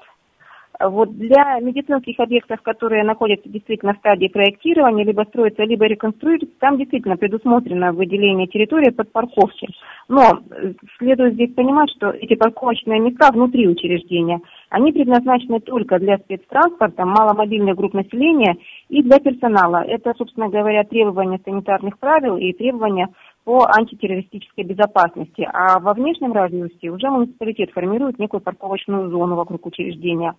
вот 0.88 1.16
для 1.16 1.60
медицинских 1.60 2.18
объектов, 2.20 2.60
которые 2.62 3.04
находятся 3.04 3.48
действительно 3.48 3.94
в 3.94 3.98
стадии 3.98 4.28
проектирования, 4.28 5.04
либо 5.04 5.24
строятся, 5.28 5.64
либо 5.64 5.86
реконструируются, 5.86 6.58
там 6.58 6.78
действительно 6.78 7.16
предусмотрено 7.16 7.92
выделение 7.92 8.46
территории 8.46 8.90
под 8.90 9.10
парковки. 9.12 9.68
Но 10.08 10.40
э, 10.50 10.72
следует 10.98 11.34
здесь 11.34 11.54
понимать, 11.54 11.90
что 11.96 12.10
эти 12.10 12.34
парковочные 12.34 13.00
места 13.00 13.30
внутри 13.32 13.68
учреждения, 13.68 14.40
они 14.70 14.92
предназначены 14.92 15.60
только 15.60 15.98
для 15.98 16.18
спецтранспорта, 16.18 17.04
маломобильных 17.04 17.76
групп 17.76 17.94
населения 17.94 18.56
и 18.88 19.02
для 19.02 19.18
персонала. 19.18 19.82
Это, 19.84 20.12
собственно 20.16 20.48
говоря, 20.48 20.84
требования 20.84 21.40
санитарных 21.44 21.98
правил 21.98 22.36
и 22.36 22.52
требования 22.52 23.08
по 23.44 23.66
антитеррористической 23.76 24.64
безопасности. 24.64 25.48
А 25.52 25.80
во 25.80 25.94
внешнем 25.94 26.32
радиусе 26.32 26.90
уже 26.90 27.10
муниципалитет 27.10 27.72
формирует 27.72 28.18
некую 28.18 28.40
парковочную 28.40 29.10
зону 29.10 29.36
вокруг 29.36 29.66
учреждения. 29.66 30.34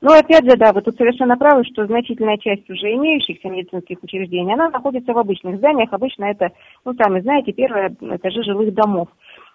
Но 0.00 0.12
опять 0.12 0.44
же, 0.44 0.56
да, 0.56 0.72
вы 0.72 0.82
тут 0.82 0.96
совершенно 0.96 1.36
правы, 1.36 1.64
что 1.64 1.86
значительная 1.86 2.36
часть 2.38 2.68
уже 2.68 2.92
имеющихся 2.94 3.48
медицинских 3.48 4.02
учреждений, 4.02 4.52
она 4.52 4.68
находится 4.70 5.12
в 5.12 5.18
обычных 5.18 5.58
зданиях. 5.58 5.92
Обычно 5.92 6.24
это, 6.24 6.50
ну, 6.84 6.94
сами 6.94 7.20
знаете, 7.20 7.52
первые 7.52 7.88
этажи 7.88 8.42
жилых 8.42 8.74
домов. 8.74 9.08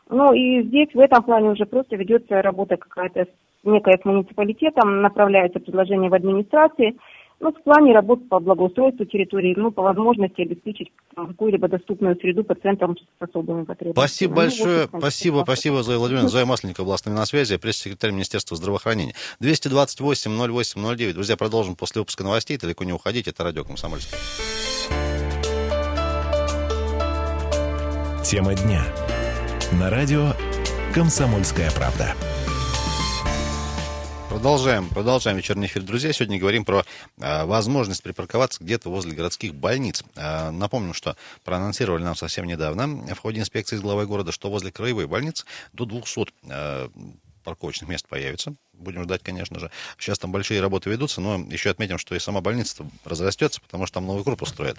Ну 0.09 0.33
и 0.33 0.63
здесь 0.63 0.89
в 0.93 0.99
этом 0.99 1.23
плане 1.23 1.51
уже 1.51 1.65
просто 1.65 1.95
ведется 1.95 2.41
работа 2.41 2.77
какая-то 2.77 3.27
некая 3.63 3.99
с 4.01 4.05
муниципалитетом, 4.05 5.01
направляются 5.01 5.59
предложения 5.59 6.09
в 6.09 6.13
администрации, 6.13 6.95
ну, 7.39 7.53
в 7.53 7.63
плане 7.63 7.93
работ 7.93 8.27
по 8.27 8.39
благоустройству 8.39 9.05
территории, 9.05 9.53
ну, 9.57 9.71
по 9.71 9.81
возможности 9.81 10.41
обеспечить 10.41 10.91
какую-либо 11.15 11.67
доступную 11.67 12.15
среду 12.17 12.43
пациентам 12.43 12.97
с 12.97 13.01
особыми 13.19 13.63
потребностями. 13.63 13.93
Спасибо 13.93 14.31
ну, 14.31 14.35
большое. 14.35 14.87
Вот, 14.91 15.01
спасибо, 15.01 15.41
спасибо, 15.43 15.83
Зоя 15.83 15.97
Владимировна. 15.97 16.29
Зоя 16.29 16.45
Масленникова 16.45 16.85
была 16.85 16.97
с 16.97 17.05
нами 17.05 17.15
на 17.15 17.25
связи, 17.25 17.57
пресс-секретарь 17.57 18.11
Министерства 18.11 18.57
здравоохранения. 18.57 19.13
228-08-09. 19.41 21.13
Друзья, 21.13 21.37
продолжим 21.37 21.75
после 21.75 22.01
выпуска 22.01 22.23
новостей. 22.23 22.57
Далеко 22.57 22.83
не 22.83 22.93
уходите. 22.93 23.31
Это 23.31 23.43
радио 23.43 23.63
Комсомольская. 23.63 24.19
Тема 28.23 28.53
дня. 28.53 28.83
На 29.79 29.89
радио 29.89 30.33
«Комсомольская 30.93 31.71
правда». 31.71 32.15
Продолжаем, 34.39 34.87
продолжаем 34.87 35.35
вечерний 35.35 35.65
эфир, 35.65 35.83
друзья. 35.83 36.13
Сегодня 36.13 36.39
говорим 36.39 36.63
про 36.63 36.85
э, 37.17 37.43
возможность 37.43 38.01
припарковаться 38.01 38.63
где-то 38.63 38.89
возле 38.89 39.11
городских 39.11 39.53
больниц. 39.53 40.01
Э, 40.15 40.49
напомню, 40.49 40.93
что 40.93 41.17
проанонсировали 41.43 42.03
нам 42.03 42.15
совсем 42.15 42.45
недавно 42.45 42.87
в 42.87 43.19
ходе 43.19 43.41
инспекции 43.41 43.75
с 43.75 43.81
главой 43.81 44.07
города, 44.07 44.31
что 44.31 44.49
возле 44.49 44.71
краевой 44.71 45.07
больницы 45.07 45.45
до 45.73 45.83
200 45.83 46.27
э, 46.47 46.87
парковочных 47.43 47.89
мест 47.89 48.07
появится 48.07 48.55
будем 48.79 49.03
ждать, 49.03 49.21
конечно 49.23 49.59
же. 49.59 49.71
Сейчас 49.97 50.19
там 50.19 50.31
большие 50.31 50.61
работы 50.61 50.89
ведутся, 50.89 51.21
но 51.21 51.45
еще 51.49 51.69
отметим, 51.69 51.97
что 51.97 52.15
и 52.15 52.19
сама 52.19 52.41
больница 52.41 52.85
разрастется, 53.05 53.61
потому 53.61 53.85
что 53.85 53.95
там 53.95 54.07
новый 54.07 54.23
корпус 54.23 54.49
строят. 54.49 54.77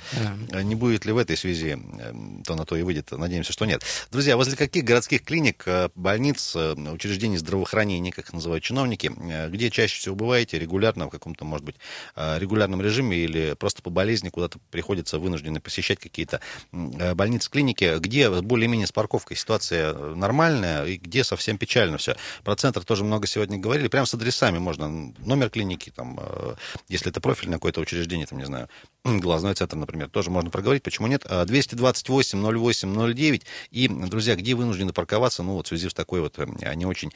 Да. 0.49 0.63
Не 0.63 0.75
будет 0.75 1.05
ли 1.05 1.13
в 1.13 1.19
этой 1.19 1.37
связи, 1.37 1.71
эм, 1.73 2.43
то 2.45 2.55
на 2.55 2.65
то 2.65 2.77
и 2.77 2.83
выйдет, 2.83 3.11
надеемся, 3.13 3.53
что 3.53 3.67
нет. 3.67 3.83
Друзья, 4.11 4.37
возле 4.37 4.57
каких 4.57 4.85
городских 4.85 5.23
клиник, 5.23 5.63
э, 5.67 5.89
больниц, 5.95 6.55
э, 6.57 6.73
учреждений 6.73 7.37
здравоохранения, 7.37 8.13
как 8.13 8.27
их 8.27 8.33
называют 8.33 8.65
чиновники, 8.65 9.13
э, 9.17 9.49
где 9.49 9.71
чаще 9.71 9.99
всего 9.99 10.15
бываете 10.15 10.59
регулярно, 10.59 11.07
в 11.07 11.11
каком-то, 11.11 11.45
может 11.45 11.65
быть, 11.65 11.77
регулярном 12.17 12.83
режиме 12.83 13.17
или 13.17 13.55
просто 13.59 13.83
по 13.83 13.91
болезни 13.91 14.29
куда-то 14.29 14.59
приходится 14.71 15.19
вынуждены 15.19 15.61
посещать 15.61 15.99
какие-то 15.99 16.41
больницы, 16.73 17.51
клиники, 17.51 17.99
где 17.99 18.31
более-менее 18.31 18.87
с 18.87 18.93
парковкой 18.93 19.37
ситуация 19.37 19.95
нормальная 19.95 20.85
и 20.85 20.97
где 20.97 21.25
совсем 21.25 21.59
печально 21.59 21.99
все. 21.99 22.17
Про 22.45 22.57
центр 22.57 22.85
тоже 22.85 23.05
много 23.05 23.27
сегодня 23.27 23.59
говорили 23.59 23.89
прямо 23.91 24.07
с 24.07 24.15
адресами 24.15 24.59
можно, 24.59 25.13
номер 25.19 25.51
клиники, 25.51 25.91
там, 25.91 26.19
э, 26.21 26.55
если 26.89 27.11
это 27.11 27.21
профильное 27.21 27.59
какое-то 27.59 27.81
учреждение, 27.81 28.27
там, 28.27 28.39
не 28.39 28.47
знаю, 28.47 28.69
глазной 29.05 29.55
центр, 29.55 29.77
например, 29.77 30.09
тоже 30.09 30.31
можно 30.31 30.51
проговорить, 30.51 30.83
почему 30.83 31.07
нет. 31.07 31.27
228 31.29 32.41
08 32.41 33.15
09. 33.15 33.43
И, 33.71 33.89
друзья, 33.89 34.37
где 34.37 34.55
вынуждены 34.55 34.93
парковаться, 34.93 35.43
ну, 35.43 35.55
вот 35.55 35.67
в 35.67 35.69
связи 35.69 35.89
с 35.89 35.95
такой 35.95 36.21
вот 36.21 36.39
э, 36.39 36.75
не 36.75 36.87
очень, 36.87 37.13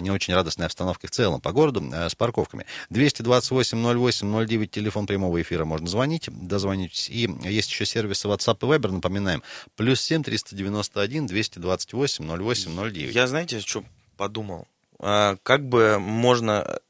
не 0.00 0.10
очень 0.10 0.34
радостной 0.34 0.66
обстановкой 0.66 1.08
в 1.08 1.12
целом 1.12 1.40
по 1.40 1.52
городу 1.52 1.82
э, 1.92 2.08
с 2.08 2.14
парковками. 2.14 2.66
228 2.90 3.78
08 3.78 4.46
09, 4.46 4.70
телефон 4.70 5.06
прямого 5.06 5.40
эфира, 5.40 5.64
можно 5.64 5.86
звонить, 5.86 6.28
дозвонитесь. 6.30 7.08
И 7.08 7.28
есть 7.44 7.70
еще 7.70 7.86
сервисы 7.86 8.28
WhatsApp 8.28 8.58
и 8.62 8.66
Viber, 8.66 8.92
напоминаем, 8.92 9.42
плюс 9.76 10.00
7 10.00 10.22
391 10.22 11.26
228 11.26 12.24
08 12.24 12.90
09. 12.92 13.14
Я, 13.14 13.26
знаете, 13.26 13.60
что 13.60 13.84
подумал? 14.16 14.66
А, 15.00 15.36
как 15.42 15.68
бы 15.68 15.98
можно 15.98 16.80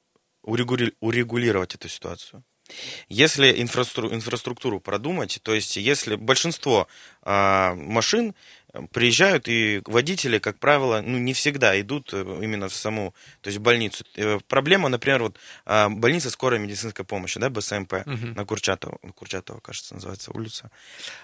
урегулировать 0.43 1.75
эту 1.75 1.89
ситуацию. 1.89 2.45
Если 3.09 3.63
инфраструктуру 3.63 4.81
продумать, 4.81 5.41
то 5.43 5.55
есть 5.55 5.77
если 5.77 6.17
большинство 6.17 6.87
а, 7.23 7.75
машин 7.75 8.35
приезжают, 8.93 9.49
и 9.49 9.83
водители, 9.87 10.39
как 10.39 10.59
правило, 10.59 11.03
ну, 11.05 11.19
не 11.19 11.33
всегда 11.33 11.79
идут 11.81 12.11
э, 12.13 12.41
именно 12.43 12.69
в 12.69 12.75
саму, 12.75 13.15
то 13.41 13.49
есть 13.49 13.59
в 13.59 13.63
больницу. 13.63 14.05
Э, 14.17 14.39
проблема, 14.49 14.89
например, 14.89 15.23
вот 15.23 15.37
а, 15.67 15.89
больница 15.89 16.31
скорой 16.31 16.59
медицинской 16.59 17.05
помощи, 17.05 17.41
да, 17.41 17.51
БСМП, 17.51 17.93
угу. 18.07 18.27
на 18.35 18.45
Курчатова, 18.45 18.99
Курчатова, 19.15 19.61
кажется, 19.61 19.95
называется 19.95 20.31
улица. 20.33 20.71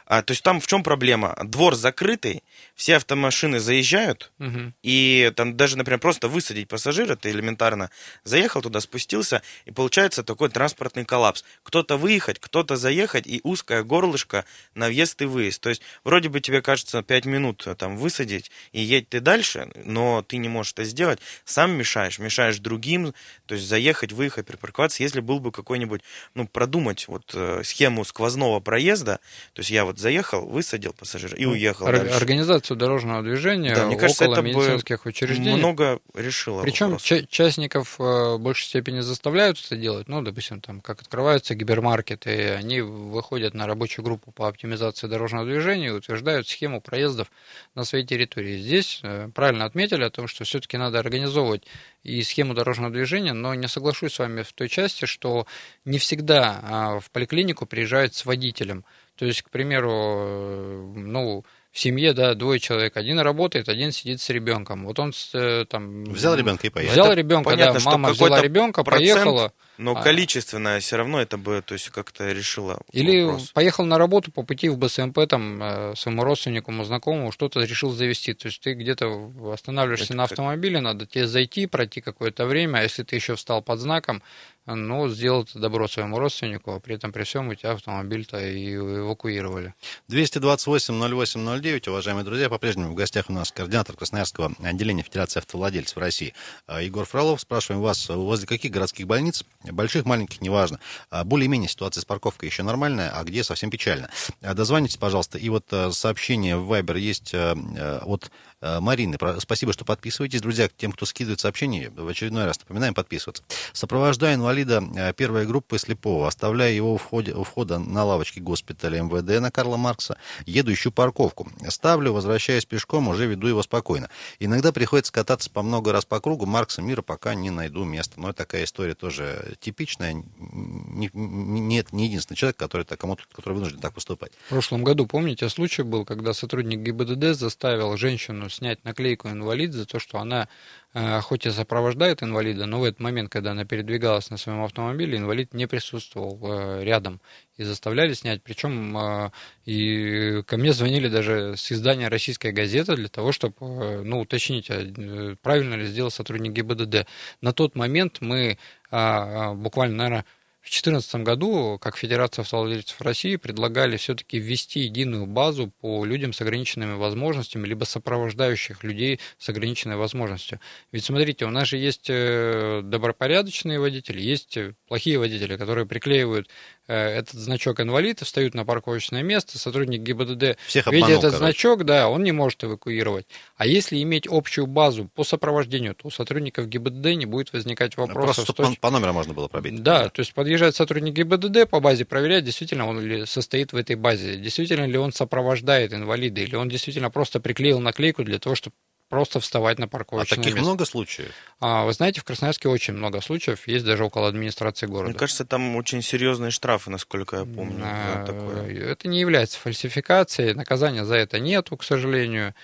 А, 0.06 0.22
то 0.22 0.32
есть 0.32 0.42
там 0.42 0.60
в 0.60 0.66
чем 0.66 0.82
проблема? 0.82 1.36
Двор 1.44 1.74
закрытый, 1.74 2.42
все 2.74 2.96
автомашины 2.96 3.60
заезжают, 3.60 4.32
угу. 4.38 4.72
и 4.82 5.32
там 5.36 5.56
даже, 5.56 5.76
например, 5.78 6.00
просто 6.00 6.28
высадить 6.28 6.68
пассажира, 6.68 7.16
ты 7.16 7.30
элементарно 7.30 7.90
заехал 8.24 8.62
туда, 8.62 8.80
спустился, 8.80 9.42
и 9.64 9.70
получается 9.70 10.22
такой 10.22 10.50
транспортный 10.50 11.04
коллапс. 11.04 11.44
Кто-то 11.62 11.96
выехать, 11.96 12.38
кто-то 12.38 12.76
заехать, 12.76 13.26
и 13.26 13.40
узкое 13.44 13.82
горлышко 13.82 14.44
на 14.74 14.88
въезд 14.88 15.22
и 15.22 15.24
выезд. 15.24 15.60
То 15.60 15.68
есть 15.68 15.82
вроде 16.02 16.28
бы 16.28 16.40
тебе 16.40 16.62
кажется 16.62 17.02
5 17.02 17.24
минут 17.26 17.43
минут 17.44 17.66
э, 17.66 17.74
там 17.74 17.96
высадить, 17.96 18.50
и 18.72 18.80
едь 18.80 19.08
ты 19.08 19.20
дальше, 19.20 19.68
но 19.84 20.22
ты 20.22 20.38
не 20.38 20.48
можешь 20.48 20.72
это 20.72 20.84
сделать, 20.84 21.20
сам 21.44 21.72
мешаешь, 21.72 22.18
мешаешь 22.18 22.58
другим, 22.58 23.14
то 23.46 23.54
есть 23.54 23.66
заехать, 23.66 24.12
выехать, 24.12 24.46
припарковаться, 24.46 25.02
если 25.02 25.20
был 25.20 25.40
бы 25.40 25.52
какой-нибудь, 25.52 26.00
ну, 26.34 26.46
продумать 26.46 27.06
вот 27.08 27.30
э, 27.34 27.62
схему 27.64 28.04
сквозного 28.04 28.60
проезда, 28.60 29.20
то 29.52 29.60
есть 29.60 29.70
я 29.70 29.84
вот 29.84 29.98
заехал, 29.98 30.46
высадил 30.46 30.92
пассажира 30.92 31.36
и 31.36 31.44
ну, 31.44 31.52
уехал 31.52 31.86
Ор- 31.86 31.98
дальше. 31.98 32.14
Организацию 32.14 32.76
дорожного 32.76 33.22
движения 33.22 33.74
да, 33.74 33.86
мне 33.86 33.96
кажется, 33.96 34.24
около 34.24 34.34
это 34.34 34.42
медицинских 34.42 35.06
учреждений. 35.06 35.56
много 35.56 36.00
решило 36.14 36.62
Причем 36.62 36.96
ч- 36.98 37.26
частников 37.28 38.00
э, 38.00 38.02
в 38.02 38.38
большей 38.38 38.66
степени 38.66 39.00
заставляют 39.00 39.62
это 39.64 39.76
делать, 39.76 40.08
ну, 40.08 40.22
допустим, 40.22 40.60
там, 40.60 40.80
как 40.80 41.02
открываются 41.02 41.54
гипермаркеты, 41.54 42.54
они 42.54 42.80
выходят 42.80 43.54
на 43.54 43.66
рабочую 43.66 44.04
группу 44.04 44.32
по 44.32 44.48
оптимизации 44.48 45.06
дорожного 45.06 45.44
движения 45.44 45.88
и 45.88 45.90
утверждают 45.90 46.48
схему 46.48 46.80
проездов 46.80 47.30
на 47.74 47.84
своей 47.84 48.04
территории. 48.04 48.58
Здесь 48.58 49.00
э, 49.02 49.28
правильно 49.34 49.64
отметили 49.64 50.04
о 50.04 50.10
том, 50.10 50.28
что 50.28 50.44
все-таки 50.44 50.76
надо 50.76 50.98
организовывать 50.98 51.64
и 52.02 52.22
схему 52.22 52.54
дорожного 52.54 52.92
движения, 52.92 53.32
но 53.32 53.54
не 53.54 53.68
соглашусь 53.68 54.14
с 54.14 54.18
вами 54.18 54.42
в 54.42 54.52
той 54.52 54.68
части, 54.68 55.06
что 55.06 55.46
не 55.84 55.98
всегда 55.98 56.60
а, 56.62 57.00
в 57.00 57.10
поликлинику 57.10 57.66
приезжают 57.66 58.14
с 58.14 58.24
водителем. 58.24 58.84
То 59.16 59.24
есть, 59.24 59.42
к 59.42 59.50
примеру, 59.50 59.90
э, 59.92 60.92
ну, 60.96 61.44
в 61.74 61.78
семье, 61.80 62.12
да, 62.12 62.34
двое 62.34 62.60
человек. 62.60 62.96
Один 62.96 63.18
работает, 63.18 63.68
один 63.68 63.90
сидит 63.90 64.20
с 64.20 64.30
ребенком. 64.30 64.86
Вот 64.86 65.00
он 65.00 65.12
э, 65.32 65.64
там... 65.68 66.04
Взял 66.04 66.36
ребенка 66.36 66.68
и 66.68 66.70
поехал. 66.70 66.92
Взял 66.92 67.12
ребенка, 67.12 67.50
Понятно, 67.50 67.80
да, 67.80 67.84
мама 67.84 68.10
взяла 68.10 68.40
ребенка, 68.40 68.84
процент... 68.84 69.12
поехала 69.12 69.52
Но 69.76 69.96
А- 69.96 70.00
количественно 70.00 70.78
все 70.78 70.96
равно 70.96 71.20
это 71.20 71.36
бы, 71.36 71.64
то 71.66 71.74
есть, 71.74 71.90
как-то 71.90 72.30
решило 72.30 72.80
Или 72.92 73.24
вопрос. 73.24 73.50
поехал 73.50 73.84
на 73.84 73.98
работу 73.98 74.30
по 74.30 74.44
пути 74.44 74.68
в 74.68 74.78
БСМП, 74.78 75.26
там, 75.28 75.60
э, 75.60 75.94
своему 75.96 76.22
родственнику, 76.22 76.72
знакомому, 76.84 77.32
что-то 77.32 77.64
решил 77.64 77.90
завести. 77.90 78.34
То 78.34 78.46
есть 78.46 78.60
ты 78.60 78.74
где-то 78.74 79.32
останавливаешься 79.52 80.12
Это 80.12 80.14
на 80.14 80.22
автомобиле, 80.24 80.80
надо 80.80 81.06
тебе 81.06 81.26
зайти, 81.26 81.66
пройти 81.66 82.00
какое-то 82.00 82.46
время, 82.46 82.78
а 82.78 82.82
если 82.82 83.02
ты 83.02 83.16
еще 83.16 83.34
встал 83.34 83.62
под 83.62 83.80
знаком, 83.80 84.22
ну, 84.66 85.08
сделал 85.08 85.46
добро 85.54 85.88
своему 85.88 86.18
родственнику, 86.18 86.72
а 86.72 86.80
при 86.80 86.94
этом 86.94 87.12
при 87.12 87.24
всем 87.24 87.48
у 87.48 87.54
тебя 87.54 87.72
автомобиль-то 87.72 88.38
и 88.40 88.74
эвакуировали. 88.74 89.74
228-08-09, 90.08 91.90
уважаемые 91.90 92.24
друзья, 92.24 92.48
по-прежнему 92.48 92.92
в 92.92 92.94
гостях 92.94 93.28
у 93.28 93.32
нас 93.32 93.52
координатор 93.52 93.96
Красноярского 93.96 94.52
отделения 94.62 95.02
Федерации 95.02 95.38
автовладельцев 95.38 95.98
России 95.98 96.34
а, 96.66 96.80
Егор 96.80 97.04
Фролов. 97.04 97.40
Спрашиваем 97.40 97.82
вас, 97.82 98.08
возле 98.08 98.46
каких 98.46 98.70
городских 98.70 99.06
больниц, 99.06 99.44
больших, 99.64 100.06
маленьких, 100.06 100.40
неважно, 100.40 100.80
а, 101.10 101.24
более-менее 101.24 101.68
ситуация 101.68 102.00
с 102.00 102.04
парковкой 102.04 102.48
еще 102.48 102.62
нормальная, 102.62 103.10
а 103.10 103.22
где 103.24 103.44
совсем 103.44 103.70
печально. 103.70 104.08
А, 104.40 104.54
Дозвонитесь, 104.54 104.96
пожалуйста, 104.96 105.36
и 105.36 105.48
вот 105.50 105.66
а, 105.72 105.90
сообщение 105.92 106.56
в 106.56 106.72
Viber 106.72 106.98
есть 106.98 107.34
а, 107.34 107.54
а, 107.54 108.02
от 108.04 108.30
а, 108.53 108.53
Марины. 108.80 109.18
Про- 109.18 109.40
Спасибо, 109.40 109.72
что 109.72 109.84
подписываетесь. 109.84 110.40
Друзья, 110.40 110.68
тем, 110.76 110.92
кто 110.92 111.06
скидывает 111.06 111.40
сообщения, 111.40 111.90
в 111.90 112.06
очередной 112.08 112.44
раз 112.46 112.58
напоминаем 112.60 112.94
подписываться. 112.94 113.42
Сопровождая 113.72 114.34
инвалида 114.34 114.82
а, 114.96 115.12
первой 115.12 115.46
группы 115.46 115.78
слепого, 115.78 116.26
оставляя 116.28 116.72
его 116.72 116.94
у 116.94 116.96
входа, 116.96 117.36
у 117.38 117.44
входа 117.44 117.78
на 117.78 118.04
лавочке 118.04 118.40
госпиталя 118.40 119.02
МВД 119.02 119.40
на 119.40 119.50
Карла 119.50 119.76
Маркса, 119.76 120.16
еду 120.46 120.72
ищу 120.72 120.90
парковку. 120.92 121.48
Ставлю, 121.68 122.12
возвращаясь 122.12 122.64
пешком, 122.64 123.08
уже 123.08 123.26
веду 123.26 123.46
его 123.48 123.62
спокойно. 123.62 124.08
Иногда 124.38 124.72
приходится 124.72 125.12
кататься 125.12 125.50
по 125.50 125.62
много 125.62 125.92
раз 125.92 126.04
по 126.04 126.20
кругу 126.20 126.46
Маркса 126.46 126.82
мира, 126.82 127.02
пока 127.02 127.34
не 127.34 127.50
найду 127.50 127.84
место. 127.84 128.20
Но 128.20 128.32
такая 128.32 128.64
история 128.64 128.94
тоже 128.94 129.56
типичная. 129.60 130.14
Не- 130.14 131.10
не- 131.12 131.60
Нет, 131.60 131.92
не 131.92 132.06
единственный 132.06 132.36
человек, 132.36 132.56
который, 132.56 132.84
кому-то, 132.84 133.22
который 133.32 133.54
вынужден 133.54 133.80
так 133.80 133.94
поступать. 133.94 134.32
В 134.46 134.48
прошлом 134.50 134.84
году, 134.84 135.06
помните, 135.06 135.48
случай 135.48 135.82
был, 135.82 136.04
когда 136.04 136.32
сотрудник 136.34 136.80
ГИБДД 136.80 137.34
заставил 137.38 137.96
женщину 137.96 138.48
снять 138.54 138.84
наклейку 138.84 139.28
«инвалид» 139.28 139.72
за 139.72 139.86
то, 139.86 139.98
что 139.98 140.18
она 140.18 140.48
э, 140.94 141.20
хоть 141.20 141.46
и 141.46 141.50
сопровождает 141.50 142.22
инвалида, 142.22 142.66
но 142.66 142.80
в 142.80 142.84
этот 142.84 143.00
момент, 143.00 143.30
когда 143.30 143.52
она 143.52 143.64
передвигалась 143.64 144.30
на 144.30 144.36
своем 144.36 144.62
автомобиле, 144.62 145.18
инвалид 145.18 145.54
не 145.54 145.66
присутствовал 145.66 146.38
э, 146.42 146.84
рядом. 146.84 147.20
И 147.56 147.62
заставляли 147.62 148.14
снять. 148.14 148.42
Причем 148.42 148.96
э, 148.98 149.30
и 149.64 150.42
ко 150.46 150.56
мне 150.56 150.72
звонили 150.72 151.08
даже 151.08 151.54
с 151.56 151.70
издания 151.70 152.08
«Российская 152.08 152.52
газета» 152.52 152.96
для 152.96 153.08
того, 153.08 153.32
чтобы 153.32 154.02
ну, 154.04 154.20
уточнить, 154.20 154.70
а, 154.70 155.36
правильно 155.42 155.74
ли 155.74 155.86
сделал 155.86 156.10
сотрудник 156.10 156.52
ГИБДД. 156.52 157.06
На 157.40 157.52
тот 157.52 157.74
момент 157.76 158.18
мы 158.20 158.58
а, 158.90 159.50
а, 159.50 159.54
буквально, 159.54 159.96
наверное, 159.96 160.24
в 160.64 160.70
2014 160.70 161.16
году, 161.16 161.78
как 161.78 161.98
Федерация 161.98 162.42
автовладельцев 162.42 162.98
России, 163.02 163.36
предлагали 163.36 163.98
все-таки 163.98 164.38
ввести 164.38 164.80
единую 164.80 165.26
базу 165.26 165.70
по 165.82 166.06
людям 166.06 166.32
с 166.32 166.40
ограниченными 166.40 166.94
возможностями, 166.94 167.66
либо 167.66 167.84
сопровождающих 167.84 168.82
людей 168.82 169.20
с 169.38 169.48
ограниченной 169.50 169.96
возможностью. 169.96 170.60
Ведь 170.90 171.04
смотрите, 171.04 171.44
у 171.44 171.50
нас 171.50 171.68
же 171.68 171.76
есть 171.76 172.06
э, 172.08 172.80
добропорядочные 172.82 173.78
водители, 173.78 174.22
есть 174.22 174.56
э, 174.56 174.74
плохие 174.88 175.18
водители, 175.18 175.58
которые 175.58 175.84
приклеивают 175.84 176.48
э, 176.88 176.94
этот 176.96 177.34
значок 177.38 177.80
инвалид 177.80 178.22
и 178.22 178.24
встают 178.24 178.54
на 178.54 178.64
парковочное 178.64 179.22
место, 179.22 179.58
сотрудник 179.58 180.00
ГИБДД, 180.00 180.56
Всех 180.66 180.86
обманул, 180.86 181.08
этот 181.10 181.20
короче. 181.22 181.36
значок, 181.38 181.84
да, 181.84 182.08
он 182.08 182.22
не 182.22 182.32
может 182.32 182.64
эвакуировать. 182.64 183.26
А 183.56 183.66
если 183.66 184.00
иметь 184.02 184.26
общую 184.26 184.66
базу 184.66 185.10
по 185.14 185.24
сопровождению, 185.24 185.94
то 185.94 186.08
у 186.08 186.10
сотрудников 186.10 186.68
ГИБДД 186.68 187.16
не 187.16 187.26
будет 187.26 187.52
возникать 187.52 187.94
Просто, 187.94 188.14
вопросов. 188.14 188.44
чтобы 188.44 188.56
точки- 188.68 188.80
по, 188.80 188.88
по 188.88 188.90
номеру 188.90 189.12
можно 189.12 189.34
было 189.34 189.48
пробить. 189.48 189.82
да, 189.82 190.08
то 190.08 190.20
есть 190.20 190.32
подъезжает 190.54 190.76
сотрудник 190.76 191.14
ГИБДД 191.14 191.68
по 191.68 191.80
базе, 191.80 192.04
проверяет, 192.04 192.44
действительно 192.44 192.86
он 192.86 193.00
ли 193.00 193.26
состоит 193.26 193.72
в 193.72 193.76
этой 193.76 193.96
базе, 193.96 194.36
действительно 194.36 194.84
ли 194.84 194.96
он 194.96 195.12
сопровождает 195.12 195.92
инвалида, 195.92 196.42
или 196.42 196.54
он 196.54 196.68
действительно 196.68 197.10
просто 197.10 197.40
приклеил 197.40 197.80
наклейку 197.80 198.22
для 198.22 198.38
того, 198.38 198.54
чтобы 198.54 198.76
просто 199.08 199.40
вставать 199.40 199.78
на 199.78 199.86
А 199.86 199.88
парковочное 199.88 200.38
таких 200.38 200.54
место. 200.54 200.62
много 200.62 200.84
случаев? 200.84 201.32
А, 201.60 201.84
вы 201.84 201.92
знаете, 201.92 202.20
в 202.20 202.24
Красноярске 202.24 202.68
очень 202.68 202.94
много 202.94 203.20
случаев, 203.20 203.66
есть 203.66 203.84
даже 203.84 204.04
около 204.04 204.28
администрации 204.28 204.86
города. 204.86 205.10
Мне 205.10 205.18
кажется, 205.18 205.44
там 205.44 205.76
очень 205.76 206.02
серьезные 206.02 206.50
штрафы, 206.50 206.90
насколько 206.90 207.36
я 207.36 207.44
помню. 207.44 207.80
А, 207.82 208.24
такое. 208.24 208.92
Это 208.92 209.08
не 209.08 209.20
является 209.20 209.58
фальсификацией, 209.58 210.54
наказания 210.54 211.04
за 211.04 211.16
это 211.16 211.40
нету, 211.40 211.76
к 211.76 211.82
сожалению. 211.84 212.54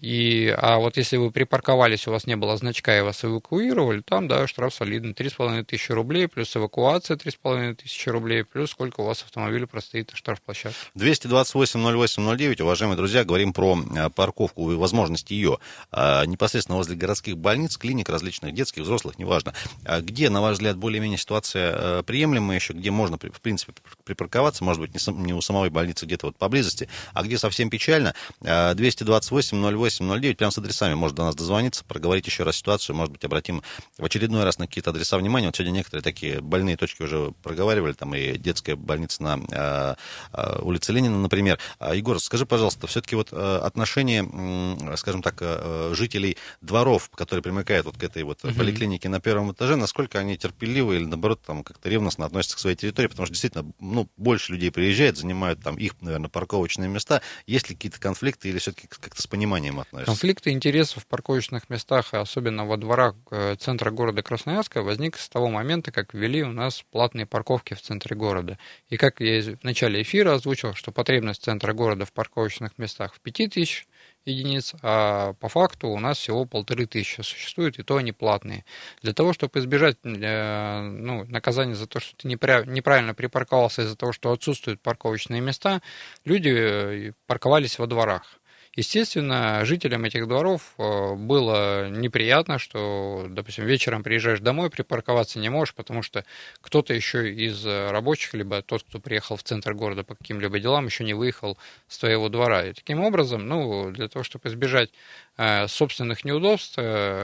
И, 0.00 0.54
а 0.56 0.78
вот 0.78 0.96
если 0.96 1.16
вы 1.16 1.30
припарковались, 1.30 2.06
у 2.06 2.12
вас 2.12 2.26
не 2.26 2.36
было 2.36 2.56
значка, 2.56 2.96
и 2.96 3.00
вас 3.00 3.24
эвакуировали, 3.24 4.00
там, 4.00 4.28
да, 4.28 4.46
штраф 4.46 4.74
солидный, 4.74 5.12
3,5 5.12 5.64
тысячи 5.64 5.92
рублей, 5.92 6.28
плюс 6.28 6.56
эвакуация 6.56 7.16
3,5 7.16 7.74
тысячи 7.74 8.08
рублей, 8.08 8.44
плюс 8.44 8.70
сколько 8.70 9.00
у 9.00 9.04
вас 9.04 9.22
автомобиля 9.22 9.66
простоит 9.66 10.12
на 10.12 10.16
штрафплощадке. 10.16 10.78
228-08-09, 10.96 12.62
уважаемые 12.62 12.96
друзья, 12.96 13.24
говорим 13.24 13.52
про 13.52 13.76
э, 13.76 14.10
парковку 14.10 14.70
и 14.70 14.76
возможность 14.76 15.30
ее 15.30 15.58
э, 15.90 16.24
непосредственно 16.26 16.76
возле 16.76 16.96
городских 16.96 17.36
больниц, 17.36 17.76
клиник 17.76 18.08
различных, 18.08 18.54
детских, 18.54 18.82
взрослых, 18.82 19.18
неважно. 19.18 19.54
А 19.84 20.00
где, 20.00 20.30
на 20.30 20.40
ваш 20.40 20.54
взгляд, 20.54 20.76
более-менее 20.76 21.18
ситуация 21.18 21.72
э, 21.74 22.02
приемлемая 22.04 22.58
еще, 22.58 22.72
где 22.72 22.90
можно, 22.90 23.18
в 23.18 23.40
принципе, 23.40 23.72
припарковаться, 24.04 24.62
может 24.62 24.80
быть, 24.80 25.08
не 25.08 25.34
у 25.34 25.40
самой 25.40 25.70
больницы, 25.70 26.06
где-то 26.06 26.26
вот 26.26 26.36
поблизости, 26.36 26.88
а 27.14 27.22
где 27.22 27.36
совсем 27.36 27.68
печально, 27.68 28.14
228 28.40 29.58
08 29.58 29.87
808-09, 29.88 30.34
прямо 30.36 30.50
с 30.50 30.58
адресами 30.58 30.94
может 30.94 31.16
до 31.16 31.24
нас 31.24 31.34
дозвониться, 31.34 31.84
проговорить 31.84 32.26
еще 32.26 32.42
раз 32.42 32.56
ситуацию, 32.56 32.96
может 32.96 33.12
быть, 33.12 33.24
обратим 33.24 33.62
в 33.96 34.04
очередной 34.04 34.44
раз 34.44 34.58
на 34.58 34.66
какие-то 34.66 34.90
адреса 34.90 35.18
внимания. 35.18 35.46
Вот 35.46 35.56
сегодня 35.56 35.72
некоторые 35.72 36.02
такие 36.02 36.40
больные 36.40 36.76
точки 36.76 37.02
уже 37.02 37.32
проговаривали, 37.42 37.92
там 37.92 38.14
и 38.14 38.38
детская 38.38 38.76
больница 38.76 39.22
на 39.22 39.96
э, 40.32 40.58
улице 40.62 40.92
Ленина, 40.92 41.18
например. 41.18 41.58
А, 41.78 41.94
Егор, 41.94 42.20
скажи, 42.20 42.46
пожалуйста, 42.46 42.86
все-таки 42.86 43.16
вот 43.16 43.28
э, 43.32 43.60
отношение, 43.62 44.96
скажем 44.96 45.22
так, 45.22 45.36
э, 45.40 45.92
жителей 45.94 46.36
дворов, 46.60 47.10
которые 47.10 47.42
примыкают 47.42 47.86
вот 47.86 47.96
к 47.96 48.02
этой 48.02 48.22
вот 48.22 48.44
угу. 48.44 48.54
поликлинике 48.54 49.08
на 49.08 49.20
первом 49.20 49.52
этаже, 49.52 49.76
насколько 49.76 50.18
они 50.18 50.36
терпеливы 50.36 50.96
или, 50.96 51.04
наоборот, 51.04 51.40
там 51.44 51.64
как-то 51.64 51.88
ревностно 51.88 52.26
относятся 52.26 52.56
к 52.56 52.60
своей 52.60 52.76
территории, 52.76 53.08
потому 53.08 53.26
что 53.26 53.32
действительно, 53.32 53.72
ну, 53.80 54.08
больше 54.16 54.52
людей 54.52 54.70
приезжает, 54.70 55.16
занимают 55.16 55.62
там 55.62 55.76
их, 55.76 56.00
наверное, 56.00 56.28
парковочные 56.28 56.88
места. 56.88 57.22
Есть 57.46 57.68
ли 57.68 57.74
какие-то 57.74 58.00
конфликты 58.00 58.48
или 58.48 58.58
все-таки 58.58 58.86
как-то 58.88 59.20
с 59.20 59.26
пониманием 59.26 59.77
относятся? 59.80 60.12
Конфликты 60.12 60.50
интересов 60.50 61.04
в 61.04 61.06
парковочных 61.06 61.70
местах, 61.70 62.14
особенно 62.14 62.66
во 62.66 62.76
дворах 62.76 63.14
э, 63.30 63.56
центра 63.56 63.90
города 63.90 64.22
Красноярска, 64.22 64.82
возник 64.82 65.16
с 65.16 65.28
того 65.28 65.48
момента, 65.48 65.92
как 65.92 66.14
ввели 66.14 66.42
у 66.42 66.52
нас 66.52 66.84
платные 66.90 67.26
парковки 67.26 67.74
в 67.74 67.82
центре 67.82 68.16
города. 68.16 68.58
И 68.88 68.96
как 68.96 69.20
я 69.20 69.40
в 69.56 69.64
начале 69.64 70.02
эфира 70.02 70.34
озвучил, 70.34 70.74
что 70.74 70.92
потребность 70.92 71.42
центра 71.42 71.72
города 71.72 72.04
в 72.04 72.12
парковочных 72.12 72.78
местах 72.78 73.14
в 73.14 73.20
5000 73.20 73.86
единиц, 74.24 74.74
а 74.82 75.32
по 75.34 75.48
факту 75.48 75.88
у 75.88 75.98
нас 75.98 76.18
всего 76.18 76.44
полторы 76.44 76.86
тысячи 76.86 77.20
существует, 77.22 77.78
и 77.78 77.82
то 77.82 77.96
они 77.96 78.12
платные. 78.12 78.64
Для 79.02 79.12
того, 79.12 79.32
чтобы 79.32 79.58
избежать 79.58 79.96
э, 80.04 80.80
ну, 80.80 81.24
наказания 81.24 81.74
за 81.74 81.86
то, 81.86 82.00
что 82.00 82.16
ты 82.16 82.28
неправильно 82.28 83.14
припарковался 83.14 83.82
из-за 83.82 83.96
того, 83.96 84.12
что 84.12 84.32
отсутствуют 84.32 84.80
парковочные 84.80 85.40
места, 85.40 85.82
люди 86.24 86.50
э, 86.54 87.12
парковались 87.26 87.78
во 87.78 87.86
дворах. 87.86 88.37
Естественно, 88.78 89.64
жителям 89.64 90.04
этих 90.04 90.28
дворов 90.28 90.74
э, 90.78 91.14
было 91.14 91.90
неприятно, 91.90 92.60
что, 92.60 93.26
допустим, 93.28 93.66
вечером 93.66 94.04
приезжаешь 94.04 94.38
домой, 94.38 94.70
припарковаться 94.70 95.40
не 95.40 95.48
можешь, 95.48 95.74
потому 95.74 96.00
что 96.00 96.24
кто-то 96.60 96.94
еще 96.94 97.28
из 97.28 97.66
э, 97.66 97.90
рабочих, 97.90 98.34
либо 98.34 98.62
тот, 98.62 98.84
кто 98.84 99.00
приехал 99.00 99.34
в 99.34 99.42
центр 99.42 99.74
города 99.74 100.04
по 100.04 100.14
каким-либо 100.14 100.60
делам, 100.60 100.86
еще 100.86 101.02
не 101.02 101.12
выехал 101.12 101.58
с 101.88 101.98
твоего 101.98 102.28
двора. 102.28 102.66
И 102.66 102.72
таким 102.72 103.00
образом, 103.00 103.48
ну, 103.48 103.90
для 103.90 104.06
того, 104.06 104.22
чтобы 104.22 104.48
избежать 104.48 104.90
э, 105.38 105.66
собственных 105.66 106.24
неудобств, 106.24 106.78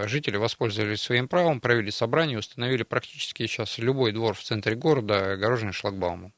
жители 0.06 0.36
воспользовались 0.38 1.02
своим 1.02 1.28
правом, 1.28 1.60
провели 1.60 1.92
собрание, 1.92 2.36
установили 2.36 2.82
практически 2.82 3.46
сейчас 3.46 3.78
любой 3.78 4.10
двор 4.10 4.34
в 4.34 4.42
центре 4.42 4.74
города 4.74 5.34
огороженный 5.34 5.72
шлагбаумом. 5.72 6.32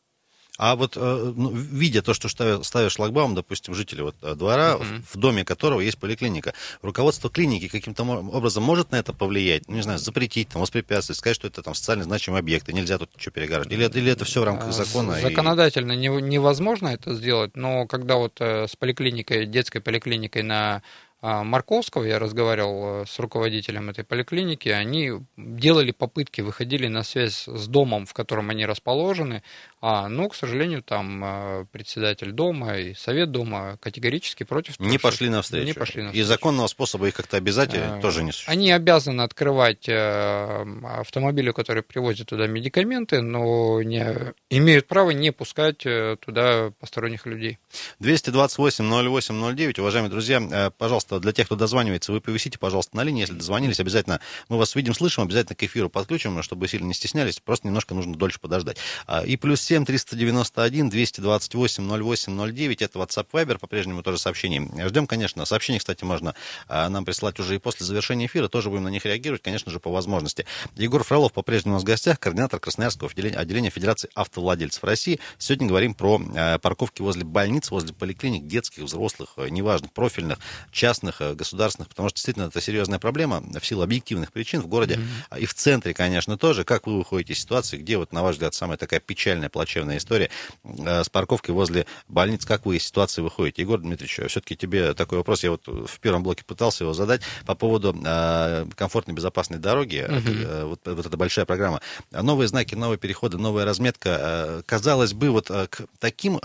А 0.58 0.74
вот 0.76 0.96
э, 0.96 1.32
ну, 1.36 1.50
видя 1.54 2.02
то, 2.02 2.14
что 2.14 2.28
ставят, 2.28 2.64
ставят 2.64 2.90
шлагбаум, 2.92 3.34
допустим, 3.34 3.74
жители 3.74 4.00
вот 4.00 4.16
э, 4.22 4.34
двора, 4.34 4.78
Мгм. 4.78 5.04
в, 5.12 5.16
доме 5.18 5.44
которого 5.44 5.80
есть 5.80 5.98
поликлиника, 5.98 6.54
руководство 6.82 7.28
клиники 7.28 7.68
каким-то 7.68 8.04
образом 8.04 8.62
может 8.62 8.90
на 8.90 8.96
это 8.96 9.12
повлиять? 9.12 9.68
Ну, 9.68 9.76
не 9.76 9.82
знаю, 9.82 9.98
запретить, 9.98 10.48
там, 10.48 10.62
воспрепятствовать, 10.62 11.18
сказать, 11.18 11.36
что 11.36 11.46
это 11.46 11.62
там 11.62 11.74
социально 11.74 12.04
значимый 12.04 12.40
объект, 12.40 12.68
и 12.68 12.72
нельзя 12.72 12.96
тут 12.98 13.10
ничего 13.14 13.32
перегораживать? 13.32 13.72
Или, 13.72 13.84
это- 13.86 13.98
или 13.98 14.10
это 14.10 14.24
все 14.24 14.40
в 14.40 14.44
рамках 14.44 14.72
закона? 14.72 15.18
и- 15.18 15.22
Законодательно 15.22 15.92
не- 15.92 16.08
невозможно 16.22 16.88
это 16.88 17.14
сделать, 17.14 17.56
но 17.56 17.86
когда 17.86 18.16
вот 18.16 18.40
э, 18.40 18.66
с 18.66 18.76
поликлиникой, 18.76 19.46
детской 19.46 19.80
поликлиникой 19.80 20.42
на 20.42 20.82
а, 21.22 21.42
Марковского 21.44 22.04
я 22.04 22.18
разговаривал 22.18 23.06
с 23.06 23.18
руководителем 23.18 23.88
этой 23.88 24.04
поликлиники, 24.04 24.68
они 24.68 25.12
делали 25.38 25.90
попытки, 25.90 26.42
выходили 26.42 26.88
на 26.88 27.02
связь 27.02 27.48
с 27.48 27.66
домом, 27.68 28.04
в 28.04 28.12
котором 28.12 28.50
они 28.50 28.66
расположены, 28.66 29.42
А, 29.88 30.08
ну, 30.08 30.28
к 30.28 30.34
сожалению, 30.34 30.82
там 30.82 31.22
э, 31.24 31.66
председатель 31.70 32.32
дома 32.32 32.76
и 32.76 32.94
совет 32.94 33.30
дома 33.30 33.78
категорически 33.80 34.42
против. 34.42 34.80
Не 34.80 34.98
пошли 34.98 35.28
навстречу. 35.28 35.64
Не 35.64 35.74
пошли 35.74 36.02
навстречу. 36.02 36.24
И 36.24 36.26
законного 36.26 36.66
способа 36.66 37.06
их 37.06 37.14
как-то 37.14 37.36
обязать 37.36 37.72
э, 37.72 38.00
тоже 38.02 38.24
не 38.24 38.32
существует. 38.32 38.58
Они 38.58 38.72
обязаны 38.72 39.20
открывать 39.20 39.88
э, 39.88 40.64
автомобили, 40.82 41.52
которые 41.52 41.84
привозят 41.84 42.26
туда 42.26 42.48
медикаменты, 42.48 43.20
но 43.20 43.80
не, 43.80 44.34
имеют 44.50 44.88
право 44.88 45.10
не 45.10 45.30
пускать 45.30 45.86
туда 46.18 46.72
посторонних 46.80 47.24
людей. 47.24 47.60
228-08-09, 48.00 49.80
уважаемые 49.80 50.10
друзья, 50.10 50.72
пожалуйста, 50.76 51.20
для 51.20 51.30
тех, 51.30 51.46
кто 51.46 51.54
дозванивается, 51.54 52.10
вы 52.10 52.20
повисите, 52.20 52.58
пожалуйста, 52.58 52.96
на 52.96 53.04
линии, 53.04 53.20
если 53.20 53.34
дозвонились, 53.34 53.78
обязательно 53.78 54.18
мы 54.48 54.58
вас 54.58 54.74
видим, 54.74 54.94
слышим, 54.94 55.22
обязательно 55.22 55.54
к 55.54 55.62
эфиру 55.62 55.88
подключим, 55.88 56.42
чтобы 56.42 56.66
сильно 56.66 56.86
не 56.86 56.94
стеснялись, 56.94 57.38
просто 57.38 57.68
немножко 57.68 57.94
нужно 57.94 58.16
дольше 58.16 58.40
подождать. 58.40 58.78
А, 59.06 59.24
и 59.24 59.36
плюс 59.36 59.60
7 59.60 59.75
391 59.84 60.88
228 60.88 61.88
08 61.88 62.52
09, 62.52 62.82
это 62.82 62.98
WhatsApp 62.98 63.26
Viber, 63.32 63.58
по-прежнему 63.58 64.02
тоже 64.02 64.18
сообщение. 64.18 64.88
Ждем, 64.88 65.06
конечно, 65.06 65.44
сообщения, 65.44 65.78
кстати, 65.78 66.04
можно 66.04 66.34
а, 66.68 66.88
нам 66.88 67.04
присылать 67.04 67.38
уже 67.38 67.56
и 67.56 67.58
после 67.58 67.84
завершения 67.84 68.26
эфира, 68.26 68.48
тоже 68.48 68.70
будем 68.70 68.84
на 68.84 68.88
них 68.88 69.04
реагировать, 69.04 69.42
конечно 69.42 69.70
же, 69.70 69.80
по 69.80 69.90
возможности. 69.90 70.46
Егор 70.76 71.02
Фролов 71.02 71.32
по-прежнему 71.32 71.74
у 71.74 71.76
нас 71.76 71.82
в 71.82 71.86
гостях, 71.86 72.18
координатор 72.18 72.60
Красноярского 72.60 73.10
отделения 73.10 73.70
Федерации 73.70 74.08
автовладельцев 74.14 74.82
России. 74.84 75.20
Сегодня 75.38 75.68
говорим 75.68 75.94
про 75.94 76.20
а, 76.34 76.58
парковки 76.58 77.02
возле 77.02 77.24
больниц, 77.24 77.70
возле 77.70 77.92
поликлиник, 77.92 78.46
детских, 78.46 78.84
взрослых, 78.84 79.30
неважных, 79.50 79.92
профильных, 79.92 80.38
частных, 80.72 81.20
государственных, 81.34 81.88
потому 81.88 82.08
что 82.08 82.16
действительно 82.16 82.44
это 82.44 82.60
серьезная 82.60 82.98
проблема 82.98 83.42
в 83.60 83.66
силу 83.66 83.82
объективных 83.82 84.32
причин 84.32 84.60
в 84.60 84.66
городе 84.66 84.94
mm-hmm. 84.94 85.40
и 85.40 85.46
в 85.46 85.54
центре, 85.54 85.94
конечно, 85.94 86.36
тоже. 86.38 86.64
Как 86.64 86.86
вы 86.86 86.98
выходите 86.98 87.32
из 87.32 87.40
ситуации, 87.40 87.78
где 87.78 87.96
вот, 87.96 88.12
на 88.12 88.22
ваш 88.22 88.34
взгляд, 88.34 88.54
самая 88.54 88.76
такая 88.76 89.00
печальная, 89.00 89.48
плачевная 89.56 89.96
история 89.96 90.28
э, 90.64 91.02
с 91.02 91.08
парковкой 91.08 91.54
возле 91.54 91.86
больниц? 92.08 92.44
Как 92.44 92.66
вы 92.66 92.76
из 92.76 92.84
ситуации 92.84 93.22
выходите? 93.22 93.62
Егор 93.62 93.80
Дмитриевич, 93.80 94.20
все-таки 94.30 94.54
тебе 94.54 94.92
такой 94.92 95.16
вопрос, 95.16 95.42
я 95.44 95.50
вот 95.50 95.66
в 95.66 95.98
первом 96.00 96.22
блоке 96.22 96.44
пытался 96.44 96.84
его 96.84 96.92
задать 96.92 97.22
по 97.46 97.54
поводу 97.54 97.96
э, 98.04 98.66
комфортной, 98.74 99.16
безопасной 99.16 99.58
дороги. 99.58 100.04
Mm-hmm. 100.06 100.64
Вот, 100.66 100.80
вот 100.84 101.06
эта 101.06 101.16
большая 101.16 101.46
программа. 101.46 101.80
Новые 102.10 102.48
знаки, 102.48 102.74
новые 102.74 102.98
переходы, 102.98 103.38
новая 103.38 103.64
разметка. 103.64 104.62
Казалось 104.66 105.14
бы, 105.14 105.30
вот 105.30 105.48
к 105.48 105.86
таким 105.98 106.38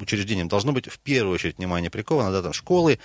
учреждениям 0.00 0.48
должно 0.48 0.72
быть 0.72 0.88
в 0.88 0.98
первую 1.00 1.34
очередь 1.34 1.58
внимание 1.58 1.90
приковано, 1.90 2.32
да, 2.32 2.40
там 2.40 2.54
школы, 2.54 2.98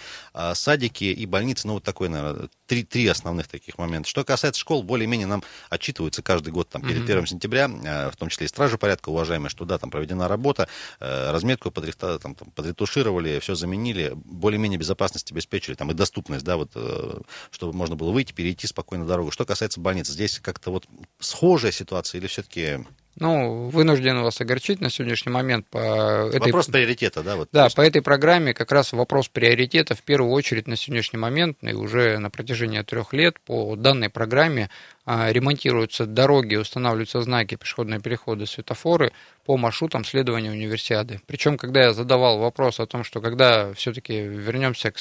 садики 0.53 1.03
и 1.03 1.25
больницы, 1.25 1.67
ну 1.67 1.73
вот 1.73 1.84
такой, 1.84 2.08
наверное, 2.08 2.47
три, 2.67 2.84
три 2.84 3.08
основных 3.08 3.49
таких 3.49 3.77
момента. 3.77 4.08
Что 4.08 4.23
касается 4.23 4.62
школ, 4.62 4.84
более-менее 4.84 5.27
нам 5.27 5.43
отчитываются 5.69 6.21
каждый 6.21 6.53
год 6.53 6.69
там, 6.69 6.82
перед 6.82 7.03
1 7.03 7.25
сентября, 7.25 7.67
в 7.67 8.15
том 8.15 8.29
числе 8.29 8.45
и 8.45 8.49
стражи 8.49 8.77
порядка, 8.77 9.10
уважаемые, 9.10 9.33
что 9.50 9.65
да, 9.65 9.78
там 9.78 9.89
проведена 9.89 10.28
работа, 10.28 10.67
э, 11.00 11.32
разметку 11.32 11.72
там, 11.72 12.19
там, 12.19 12.36
подретушировали, 12.56 13.39
все 13.39 13.56
заменили, 13.56 14.13
более-менее 14.15 14.80
безопасность 14.80 15.32
обеспечили, 15.32 15.76
там, 15.76 15.91
и 15.91 15.93
доступность, 15.93 16.46
да, 16.46 16.58
вот, 16.58 16.72
э, 16.76 17.22
чтобы 17.52 17.74
можно 17.74 17.96
было 17.96 18.12
выйти, 18.12 18.34
перейти 18.34 18.67
спокойно 18.67 19.06
дорогу. 19.06 19.32
Что 19.32 19.46
касается 19.46 19.80
больниц, 19.80 20.08
здесь 20.08 20.39
как-то 20.39 20.72
вот 20.72 20.88
схожая 21.19 21.72
ситуация 21.72 22.19
или 22.19 22.28
все-таки 22.28 22.86
ну, 23.19 23.69
вынужден 23.69 24.21
вас 24.21 24.41
огорчить 24.41 24.82
на 24.82 24.89
сегодняшний 24.89 25.32
момент 25.32 25.67
по 25.67 25.78
этой... 26.30 26.47
Вопрос 26.47 26.67
приоритета, 26.67 27.21
да? 27.21 27.36
Вот 27.36 27.49
да, 27.52 27.69
по 27.69 27.82
этой 27.82 28.02
программе 28.02 28.54
как 28.54 28.71
раз 28.71 28.91
вопрос 28.91 29.28
приоритета 29.28 29.95
в 29.95 30.02
первую 30.02 30.32
очередь 30.32 30.67
на 30.67 30.76
сегодняшний 30.76 31.19
момент 31.19 31.58
и 31.62 31.73
уже 31.73 32.17
на 32.17 32.30
протяжении 32.30 32.82
трех 32.82 33.13
лет 33.13 33.39
по 33.39 33.76
данной 33.76 34.10
программе 34.10 34.69
а, 35.06 35.32
ремонтируются 35.32 36.06
дороги, 36.06 36.56
устанавливаются 36.56 37.21
знаки, 37.21 37.56
пешеходные 37.56 37.99
переходы, 37.99 38.47
светофоры 38.47 39.12
по 39.45 39.58
маршрутам 39.58 40.06
следования 40.06 40.51
универсиады. 40.51 41.19
Причем, 41.27 41.58
когда 41.58 41.82
я 41.84 41.93
задавал 41.93 42.39
вопрос 42.39 42.79
о 42.79 42.86
том, 42.86 43.03
что 43.03 43.19
когда 43.21 43.73
все-таки 43.73 44.21
вернемся 44.21 44.91
к 44.91 44.99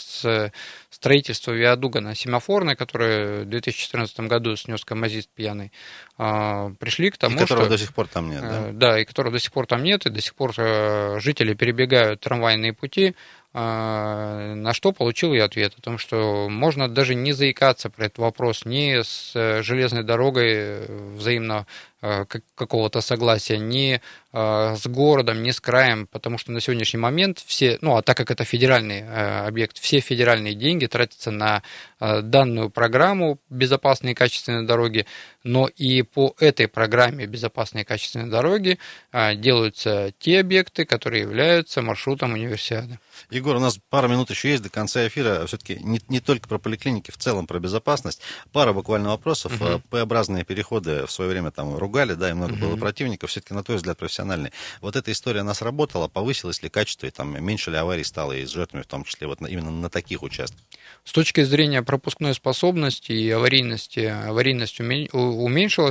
строительству 0.91 1.53
виадуга 1.53 2.01
на 2.01 2.15
семафорной, 2.15 2.75
который 2.75 3.45
в 3.45 3.49
2014 3.49 4.21
году 4.21 4.57
снес 4.57 4.85
камазист 4.85 5.29
пьяный, 5.31 5.73
а, 6.19 6.71
пришли 6.79 7.11
к 7.11 7.19
тому, 7.19 7.37
и 7.37 7.39
которого 7.39 7.67
что... 7.67 7.77
до 7.77 7.79
сих 7.79 7.95
пор 7.95 8.09
там 8.09 8.31
нет, 8.31 8.43
да? 8.43 8.69
Э, 8.69 8.73
да, 8.73 9.01
и 9.01 9.05
которого 9.05 9.33
до 9.33 9.39
сих 9.39 9.53
пор 9.53 9.67
там 9.67 9.83
нет, 9.83 10.07
и 10.07 10.11
до 10.11 10.21
сих 10.21 10.35
пор 10.35 10.53
э, 10.57 11.21
жители 11.21 11.55
перебегают 11.55 12.21
трамвайные 12.21 12.73
пути, 12.73 13.15
на 13.55 14.73
что 14.73 14.93
получил 14.93 15.35
я 15.35 15.45
ответ? 15.45 15.75
О 15.77 15.83
том, 15.83 15.99
что 15.99 16.49
можно 16.49 16.89
даже 16.89 17.15
не 17.15 17.33
заикаться 17.33 17.91
про 17.91 18.07
этот 18.07 18.19
вопрос 18.19 18.65
ни 18.65 19.03
с 19.03 19.33
э, 19.35 19.63
железной 19.63 20.05
дорогой 20.05 20.87
взаимно 21.17 21.67
Э, 22.05 22.25
какого-то 22.57 23.01
согласия 23.01 24.01
э, 24.33 24.75
с 24.77 24.87
городом, 24.89 25.45
ни 25.45 25.53
с 25.53 25.61
краем, 25.61 26.09
потому 26.09 26.37
что 26.37 26.51
на 26.51 26.61
сегодняшний 26.61 26.99
момент 26.99 27.39
все, 27.39 27.79
ну 27.81 27.97
а 27.97 28.03
так 28.03 28.17
как 28.17 28.33
это 28.33 28.43
федеральный 28.43 29.03
э, 29.03 29.47
объект, 29.47 29.79
все 29.79 30.01
федеральные 30.01 30.55
деньги 30.55 30.87
тратятся 30.87 31.31
на 31.31 31.63
данную 32.01 32.71
программу 32.71 33.39
«Безопасные 33.51 34.13
и 34.13 34.15
качественные 34.17 34.67
дороги», 34.67 35.07
но 35.45 35.69
и 35.69 36.03
по 36.03 36.35
этой 36.39 36.69
программе 36.69 37.27
«Безопасные 37.27 37.83
и 37.83 37.85
качественные 37.85 38.29
дороги» 38.29 38.79
делаются 39.13 40.13
те 40.19 40.41
объекты, 40.41 40.85
которые 40.85 41.23
являются 41.23 41.83
маршрутом 41.83 42.33
универсиады. 42.33 42.99
Егор, 43.31 43.57
у 43.57 43.61
нас 43.61 43.79
пара 43.91 44.09
минут 44.09 44.31
еще 44.31 44.51
есть 44.51 44.63
до 44.63 44.69
конца 44.69 45.07
эфира. 45.07 45.47
Все-таки 45.47 45.79
не, 45.83 46.01
не 46.09 46.21
только 46.21 46.49
про 46.49 46.59
поликлиники, 46.59 47.11
в 47.11 47.17
целом 47.17 47.47
про 47.47 47.59
безопасность. 47.59 48.21
Пара 48.53 48.73
буквально 48.73 49.11
вопросов. 49.11 49.61
Угу. 49.61 49.83
П-образные 49.91 50.45
переходы 50.45 51.07
в 51.07 51.11
свое 51.11 51.31
время 51.31 51.51
там 51.51 51.77
ругали, 51.77 52.15
да, 52.15 52.31
и 52.31 52.33
много 52.33 52.53
угу. 52.53 52.61
было 52.61 52.77
противников, 52.77 53.31
все-таки, 53.31 53.55
на 53.55 53.63
твой 53.63 53.77
взгляд, 53.77 53.99
профессиональный. 53.99 54.53
Вот 54.81 54.97
эта 54.97 55.13
история, 55.13 55.41
она 55.41 55.55
сработала, 55.55 56.09
повысилась 56.09 56.63
ли 56.63 56.69
качество, 56.69 57.07
и 57.07 57.11
там 57.11 57.43
меньше 57.45 57.71
ли 57.71 57.77
аварий 57.77 58.05
стало, 58.05 58.33
и 58.33 58.45
с 58.45 58.51
жертвами 58.51 58.83
в 58.83 58.87
том 58.87 59.05
числе, 59.05 59.27
вот 59.27 59.41
именно 59.43 59.71
на 59.71 59.91
таких 59.91 60.23
участках? 60.23 60.61
С 61.05 61.13
точки 61.13 61.43
зрения 61.43 61.83
пропускной 61.83 62.35
способности 62.35 63.13
и 63.13 63.31
аварийности, 63.31 64.01
аварийность 64.01 64.81
уменьшилась, 64.81 65.32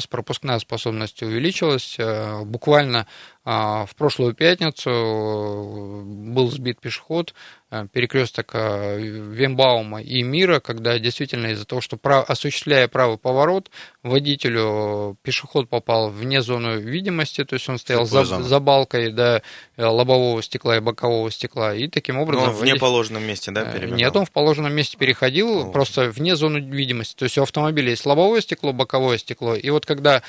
пропускная 0.08 0.60
способность 0.60 1.22
увеличилась. 1.24 1.96
Э, 1.98 2.44
буквально 2.44 3.08
в 3.44 3.90
прошлую 3.98 4.36
пятницу 4.36 4.90
э, 4.90 6.02
был 6.04 6.52
сбит 6.52 6.80
пешеход, 6.80 7.34
э, 7.72 7.88
перекресток 7.92 8.52
э, 8.54 9.02
Вембаума 9.02 10.00
и 10.00 10.22
Мира, 10.22 10.60
когда 10.60 11.00
действительно 11.00 11.48
из-за 11.48 11.66
того, 11.66 11.82
что 11.82 11.98
осуществляя 12.04 12.88
правый 12.88 13.18
поворот, 13.18 13.72
водителю 14.04 15.18
пешеход 15.24 15.70
попал 15.70 16.12
вне 16.12 16.44
зоны 16.44 16.80
видимости, 16.82 17.44
то 17.44 17.56
есть 17.56 17.68
он 17.68 17.80
стоял 17.80 18.06
за, 18.06 18.26
за 18.26 18.60
балкой 18.60 19.12
до 19.12 19.42
лобового 19.76 20.44
стекла 20.44 20.78
и 20.78 20.80
бокового 20.80 21.32
стекла, 21.32 21.74
и 21.74 21.88
таким 21.88 22.20
образом... 22.20 22.44
Но 22.44 22.50
он 22.52 22.56
в 22.56 22.60
водитель... 22.60 22.76
неположенном 22.76 23.24
месте, 23.24 23.50
да, 23.50 23.66
перебегал? 23.66 23.98
Нет, 23.98 24.16
он 24.16 24.26
в 24.26 24.32
положенном 24.32 24.74
месте 24.74 24.98
переходил, 24.98 25.70
О. 25.70 25.72
просто 25.72 26.12
вне 26.12 26.36
зоны 26.36 26.60
видимости. 26.60 27.16
То 27.16 27.26
есть 27.26 27.40
у 27.40 27.42
автомобиля 27.42 27.90
есть 27.90 28.06
лобовое 28.06 28.42
стекло, 28.42 28.72
боковое 28.72 29.18
стекло, 29.18 29.56
и 29.56 29.72
вот 29.72 29.88
когда 29.88 30.22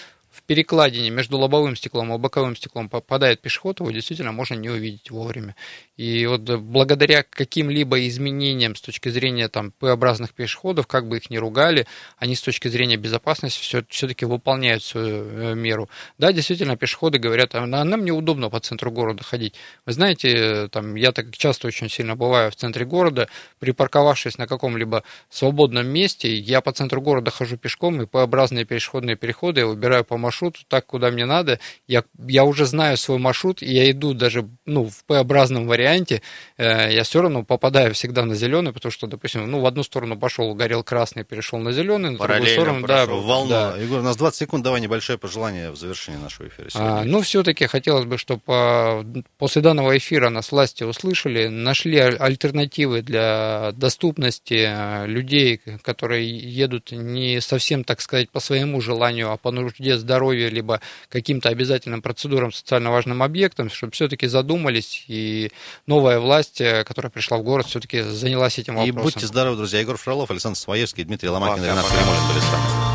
перекладине 0.46 1.10
между 1.10 1.38
лобовым 1.38 1.76
стеклом 1.76 2.12
и 2.12 2.18
боковым 2.18 2.56
стеклом 2.56 2.88
попадает 2.88 3.40
пешеход, 3.40 3.80
его 3.80 3.90
действительно 3.90 4.32
можно 4.32 4.54
не 4.54 4.68
увидеть 4.68 5.10
вовремя. 5.10 5.56
И 5.96 6.26
вот 6.26 6.40
благодаря 6.40 7.22
каким-либо 7.22 8.06
изменениям 8.08 8.74
с 8.74 8.80
точки 8.80 9.08
зрения 9.08 9.48
там 9.48 9.70
П-образных 9.70 10.34
пешеходов, 10.34 10.86
как 10.86 11.08
бы 11.08 11.18
их 11.18 11.30
ни 11.30 11.36
ругали, 11.36 11.86
они 12.18 12.34
с 12.34 12.42
точки 12.42 12.68
зрения 12.68 12.96
безопасности 12.96 13.62
все, 13.62 13.84
все-таки 13.88 14.24
выполняют 14.24 14.82
свою 14.82 15.24
э, 15.24 15.54
меру. 15.54 15.88
Да, 16.18 16.32
действительно, 16.32 16.76
пешеходы 16.76 17.18
говорят, 17.18 17.54
а 17.54 17.64
нам 17.66 18.04
неудобно 18.04 18.50
по 18.50 18.60
центру 18.60 18.90
города 18.90 19.22
ходить. 19.22 19.54
Вы 19.86 19.92
знаете, 19.92 20.68
там, 20.68 20.96
я 20.96 21.12
так 21.12 21.36
часто 21.36 21.68
очень 21.68 21.88
сильно 21.88 22.16
бываю 22.16 22.50
в 22.50 22.56
центре 22.56 22.84
города, 22.84 23.28
припарковавшись 23.60 24.38
на 24.38 24.46
каком-либо 24.46 25.04
свободном 25.30 25.86
месте, 25.86 26.34
я 26.34 26.60
по 26.60 26.72
центру 26.72 27.00
города 27.00 27.30
хожу 27.30 27.56
пешком, 27.56 28.02
и 28.02 28.06
П-образные 28.06 28.64
пешеходные 28.64 29.16
переходы 29.16 29.60
я 29.60 29.66
выбираю 29.66 30.04
по 30.04 30.16
маршруту 30.16 30.31
так, 30.68 30.86
куда 30.86 31.10
мне 31.10 31.26
надо. 31.26 31.58
Я, 31.86 32.04
я 32.26 32.44
уже 32.44 32.66
знаю 32.66 32.96
свой 32.96 33.18
маршрут, 33.18 33.62
и 33.62 33.72
я 33.72 33.90
иду 33.90 34.14
даже 34.14 34.48
ну, 34.66 34.88
в 34.88 35.04
П-образном 35.04 35.66
варианте, 35.66 36.22
э, 36.56 36.92
я 36.92 37.02
все 37.04 37.22
равно 37.22 37.44
попадаю 37.44 37.94
всегда 37.94 38.24
на 38.24 38.34
зеленый, 38.34 38.72
потому 38.72 38.92
что, 38.92 39.06
допустим, 39.06 39.50
ну, 39.50 39.60
в 39.60 39.66
одну 39.66 39.82
сторону 39.82 40.18
пошел, 40.18 40.54
горел 40.54 40.82
красный, 40.82 41.24
перешел 41.24 41.58
на 41.58 41.72
зеленый, 41.72 42.10
на 42.10 42.18
другую 42.18 42.46
сторону, 42.46 42.86
да. 42.86 43.06
Волну. 43.06 43.50
Да. 43.50 43.76
Егор, 43.76 44.00
у 44.00 44.02
нас 44.02 44.16
20 44.16 44.38
секунд, 44.38 44.64
давай 44.64 44.80
небольшое 44.80 45.18
пожелание 45.18 45.70
в 45.70 45.76
завершении 45.76 46.18
нашего 46.18 46.48
эфира 46.48 46.68
А, 46.74 47.04
ну, 47.04 47.22
все-таки 47.22 47.66
хотелось 47.66 48.04
бы, 48.04 48.18
чтобы 48.18 48.42
а, 48.46 49.04
после 49.38 49.62
данного 49.62 49.96
эфира 49.96 50.30
нас 50.30 50.52
власти 50.52 50.84
услышали, 50.84 51.48
нашли 51.48 51.98
альтернативы 51.98 53.02
для 53.02 53.72
доступности 53.74 54.64
а, 54.66 55.06
людей, 55.06 55.60
которые 55.82 56.28
едут 56.28 56.92
не 56.92 57.40
совсем, 57.40 57.84
так 57.84 58.00
сказать, 58.00 58.30
по 58.30 58.40
своему 58.40 58.80
желанию, 58.80 59.30
а 59.30 59.36
по 59.36 59.50
нужде 59.50 59.96
здоровья, 59.96 60.21
либо 60.30 60.80
каким-то 61.08 61.48
обязательным 61.48 62.02
процедурам 62.02 62.52
социально 62.52 62.90
важным 62.90 63.22
объектам, 63.22 63.70
чтобы 63.70 63.92
все-таки 63.92 64.26
задумались, 64.26 65.04
и 65.08 65.50
новая 65.86 66.18
власть, 66.18 66.60
э, 66.60 66.84
которая 66.84 67.10
пришла 67.10 67.38
в 67.38 67.42
город, 67.42 67.66
все-таки 67.66 68.02
занялась 68.02 68.58
этим 68.58 68.76
вопросом. 68.76 69.00
И 69.00 69.02
будьте 69.02 69.26
здоровы, 69.26 69.56
друзья. 69.56 69.80
Егор 69.80 69.96
Фролов, 69.96 70.30
Александр 70.30 70.58
Своевский, 70.58 71.04
Дмитрий 71.04 71.28
Ломакин, 71.28 71.64
Ренат 71.64 71.86
Кремулин 71.86 72.28
были 72.28 72.38
с 72.38 72.44
вами. 72.44 72.91